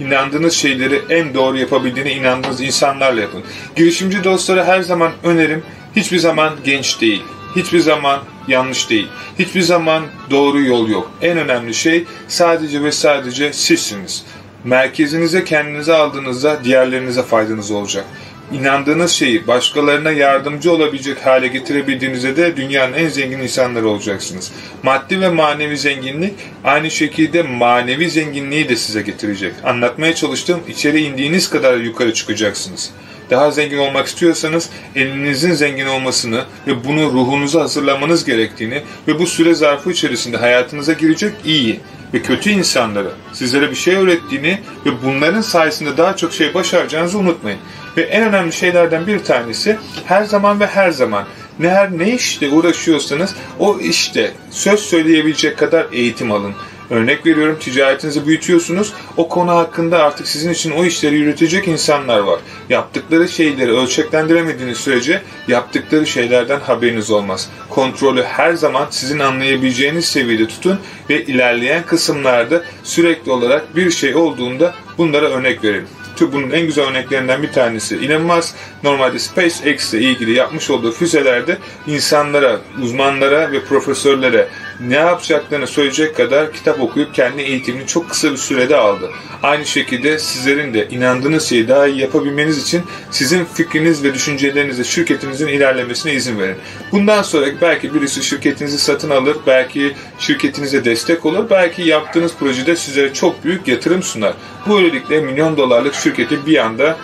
inandığınız 0.00 0.54
şeyleri 0.54 1.02
en 1.10 1.34
doğru 1.34 1.58
yapabildiğine 1.58 2.12
inandığınız 2.12 2.60
insanlarla 2.60 3.20
yapın. 3.20 3.42
Girişimci 3.76 4.24
dostlara 4.24 4.64
her 4.64 4.80
zaman 4.80 5.12
önerim 5.22 5.62
hiçbir 5.96 6.18
zaman 6.18 6.52
genç 6.64 7.00
değil. 7.00 7.22
Hiçbir 7.56 7.80
zaman 7.80 8.20
yanlış 8.48 8.90
değil. 8.90 9.08
Hiçbir 9.38 9.62
zaman 9.62 10.02
doğru 10.30 10.62
yol 10.62 10.88
yok. 10.88 11.10
En 11.22 11.38
önemli 11.38 11.74
şey 11.74 12.04
sadece 12.28 12.82
ve 12.82 12.92
sadece 12.92 13.52
sizsiniz. 13.52 14.24
Merkezinize 14.64 15.44
kendinize 15.44 15.94
aldığınızda 15.94 16.64
diğerlerinize 16.64 17.22
faydanız 17.22 17.70
olacak. 17.70 18.04
İnandığınız 18.52 19.10
şeyi 19.10 19.46
başkalarına 19.46 20.10
yardımcı 20.10 20.72
olabilecek 20.72 21.26
hale 21.26 21.48
getirebildiğinizde 21.48 22.36
de 22.36 22.56
dünyanın 22.56 22.92
en 22.92 23.08
zengin 23.08 23.38
insanları 23.38 23.88
olacaksınız. 23.88 24.52
Maddi 24.82 25.20
ve 25.20 25.28
manevi 25.28 25.78
zenginlik 25.78 26.34
aynı 26.64 26.90
şekilde 26.90 27.42
manevi 27.42 28.10
zenginliği 28.10 28.68
de 28.68 28.76
size 28.76 29.02
getirecek. 29.02 29.52
Anlatmaya 29.64 30.14
çalıştığım 30.14 30.60
içeri 30.68 31.00
indiğiniz 31.00 31.50
kadar 31.50 31.76
yukarı 31.76 32.14
çıkacaksınız 32.14 32.90
daha 33.30 33.50
zengin 33.50 33.78
olmak 33.78 34.06
istiyorsanız 34.06 34.70
elinizin 34.96 35.52
zengin 35.52 35.86
olmasını 35.86 36.44
ve 36.66 36.84
bunu 36.84 37.12
ruhunuza 37.12 37.60
hazırlamanız 37.60 38.24
gerektiğini 38.24 38.82
ve 39.08 39.18
bu 39.18 39.26
süre 39.26 39.54
zarfı 39.54 39.90
içerisinde 39.90 40.36
hayatınıza 40.36 40.92
girecek 40.92 41.32
iyi 41.44 41.80
ve 42.14 42.22
kötü 42.22 42.50
insanlara 42.50 43.10
sizlere 43.32 43.70
bir 43.70 43.76
şey 43.76 43.94
öğrettiğini 43.94 44.58
ve 44.86 44.90
bunların 45.04 45.40
sayesinde 45.40 45.96
daha 45.96 46.16
çok 46.16 46.32
şey 46.32 46.54
başaracağınızı 46.54 47.18
unutmayın. 47.18 47.58
Ve 47.96 48.02
en 48.02 48.22
önemli 48.22 48.52
şeylerden 48.52 49.06
bir 49.06 49.18
tanesi 49.18 49.78
her 50.04 50.24
zaman 50.24 50.60
ve 50.60 50.66
her 50.66 50.90
zaman 50.90 51.24
ne 51.58 51.70
her 51.70 51.98
ne 51.98 52.14
işte 52.14 52.50
uğraşıyorsanız 52.50 53.34
o 53.58 53.78
işte 53.78 54.32
söz 54.50 54.80
söyleyebilecek 54.80 55.58
kadar 55.58 55.86
eğitim 55.92 56.32
alın. 56.32 56.54
Örnek 56.90 57.26
veriyorum 57.26 57.58
ticaretinizi 57.60 58.26
büyütüyorsunuz. 58.26 58.92
O 59.16 59.28
konu 59.28 59.50
hakkında 59.50 60.02
artık 60.02 60.28
sizin 60.28 60.50
için 60.50 60.70
o 60.70 60.84
işleri 60.84 61.14
yürütecek 61.14 61.68
insanlar 61.68 62.18
var. 62.18 62.40
Yaptıkları 62.68 63.28
şeyleri 63.28 63.72
ölçeklendiremediğiniz 63.72 64.78
sürece 64.78 65.22
yaptıkları 65.48 66.06
şeylerden 66.06 66.60
haberiniz 66.60 67.10
olmaz. 67.10 67.50
Kontrolü 67.70 68.22
her 68.22 68.52
zaman 68.52 68.86
sizin 68.90 69.18
anlayabileceğiniz 69.18 70.04
seviyede 70.04 70.48
tutun 70.48 70.78
ve 71.10 71.24
ilerleyen 71.24 71.82
kısımlarda 71.86 72.62
sürekli 72.84 73.32
olarak 73.32 73.76
bir 73.76 73.90
şey 73.90 74.14
olduğunda 74.14 74.74
bunlara 74.98 75.26
örnek 75.26 75.64
verin. 75.64 75.86
Bunun 76.20 76.50
en 76.50 76.66
güzel 76.66 76.84
örneklerinden 76.84 77.42
bir 77.42 77.52
tanesi. 77.52 77.96
Elon 77.96 78.22
Musk 78.22 78.54
normalde 78.82 79.18
SpaceX 79.18 79.94
ile 79.94 80.02
ilgili 80.02 80.32
yapmış 80.32 80.70
olduğu 80.70 80.92
füzelerde 80.92 81.58
insanlara, 81.86 82.60
uzmanlara 82.82 83.52
ve 83.52 83.64
profesörlere 83.64 84.48
ne 84.80 84.94
yapacaklarını 84.94 85.66
söyleyecek 85.66 86.16
kadar 86.16 86.52
kitap 86.52 86.80
okuyup 86.80 87.14
kendi 87.14 87.42
eğitimini 87.42 87.86
çok 87.86 88.10
kısa 88.10 88.32
bir 88.32 88.36
sürede 88.36 88.76
aldı. 88.76 89.10
Aynı 89.42 89.66
şekilde 89.66 90.18
sizlerin 90.18 90.74
de 90.74 90.88
inandığınız 90.88 91.48
şeyi 91.48 91.68
daha 91.68 91.86
iyi 91.86 92.00
yapabilmeniz 92.00 92.62
için 92.62 92.82
sizin 93.10 93.44
fikriniz 93.44 94.04
ve 94.04 94.14
düşüncelerinizle 94.14 94.84
şirketinizin 94.84 95.48
ilerlemesine 95.48 96.12
izin 96.12 96.38
verin. 96.38 96.56
Bundan 96.92 97.22
sonra 97.22 97.46
belki 97.60 97.94
birisi 97.94 98.22
şirketinizi 98.22 98.78
satın 98.78 99.10
alır, 99.10 99.36
belki 99.46 99.94
şirketinize 100.18 100.84
destek 100.84 101.26
olur, 101.26 101.50
belki 101.50 101.82
yaptığınız 101.82 102.34
projede 102.34 102.76
sizlere 102.76 103.14
çok 103.14 103.44
büyük 103.44 103.68
yatırım 103.68 104.02
sunar. 104.02 104.34
Böylelikle 104.68 105.20
milyon 105.20 105.56
dolarlık 105.56 105.94
şirketi 105.94 106.46
bir 106.46 106.58
anda 106.58 106.96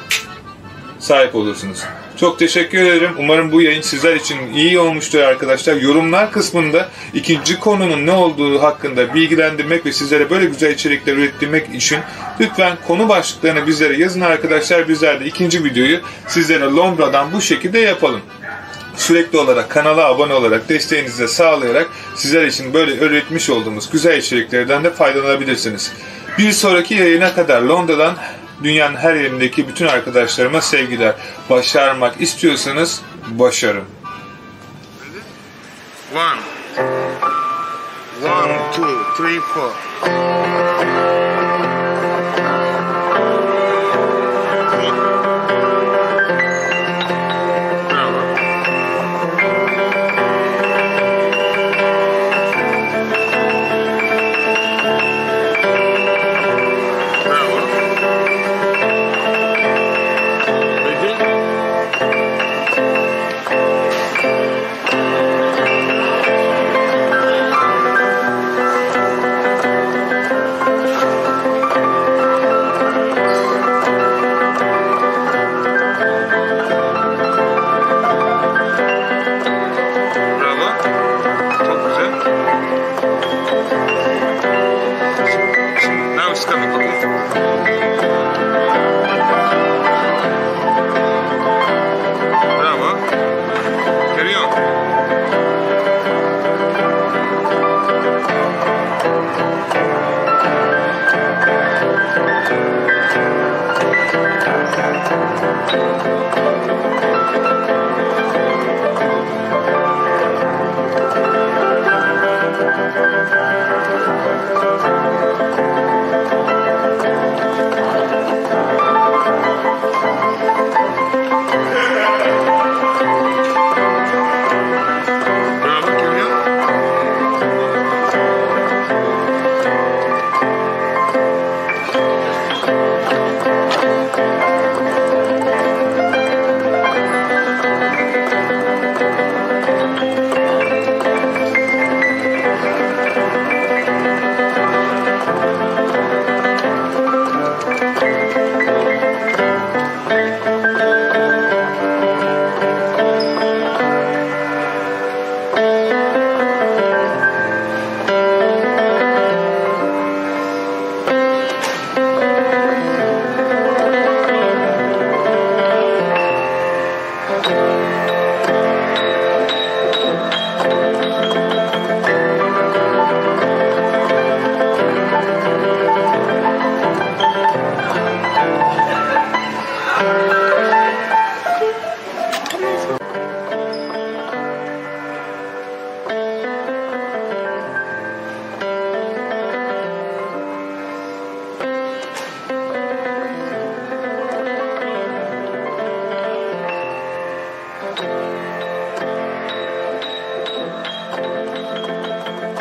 sahip 0.99 1.35
olursunuz. 1.35 1.79
Çok 2.17 2.39
teşekkür 2.39 2.79
ederim. 2.79 3.11
Umarım 3.19 3.53
bu 3.53 3.63
yayın 3.63 3.83
sizler 3.83 4.17
için 4.17 4.53
iyi 4.55 4.79
olmuştur 4.79 5.19
arkadaşlar. 5.19 5.77
Yorumlar 5.77 6.33
kısmında 6.33 6.89
ikinci 7.15 7.59
konunun 7.59 8.07
ne 8.07 8.13
olduğu 8.13 8.63
hakkında 8.63 9.15
bilgilendirmek 9.15 9.87
ve 9.87 9.93
sizlere 9.93 10.31
böyle 10.31 10.45
güzel 10.45 10.71
içerikler 10.71 11.17
ürettirmek 11.17 11.75
için 11.75 11.99
lütfen 12.41 12.77
konu 12.87 13.09
başlıklarını 13.09 13.67
bizlere 13.67 13.97
yazın 13.97 14.21
arkadaşlar. 14.21 14.89
Bizler 14.89 15.21
de 15.21 15.25
ikinci 15.25 15.65
videoyu 15.65 16.01
sizlere 16.29 16.65
Londra'dan 16.65 17.33
bu 17.33 17.41
şekilde 17.41 17.79
yapalım 17.79 18.21
sürekli 18.97 19.39
olarak 19.39 19.71
kanala 19.71 20.05
abone 20.05 20.35
olarak 20.35 20.69
desteğinizi 20.69 21.23
de 21.23 21.29
sağlayarak 21.29 21.91
sizler 22.15 22.47
için 22.47 22.75
böyle 22.75 22.97
üretmiş 22.97 23.51
olduğumuz 23.51 23.91
güzel 23.91 24.19
içeriklerden 24.19 24.85
de 24.85 24.91
faydalanabilirsiniz. 24.91 25.93
Bir 26.39 26.53
sonraki 26.53 26.95
yayına 26.95 27.35
kadar 27.35 27.63
Londra'dan 27.63 28.17
dünyanın 28.65 28.97
her 28.97 29.15
yerindeki 29.15 29.69
bütün 29.69 29.87
arkadaşlarıma 29.87 30.61
sevgiler. 30.61 31.15
Başarmak 31.51 32.21
istiyorsanız 32.21 33.03
başarın. 33.29 33.85
One. 36.15 36.41
One, 38.25 38.73
two, 38.73 39.15
three, 39.17 39.41
four. 39.41 41.22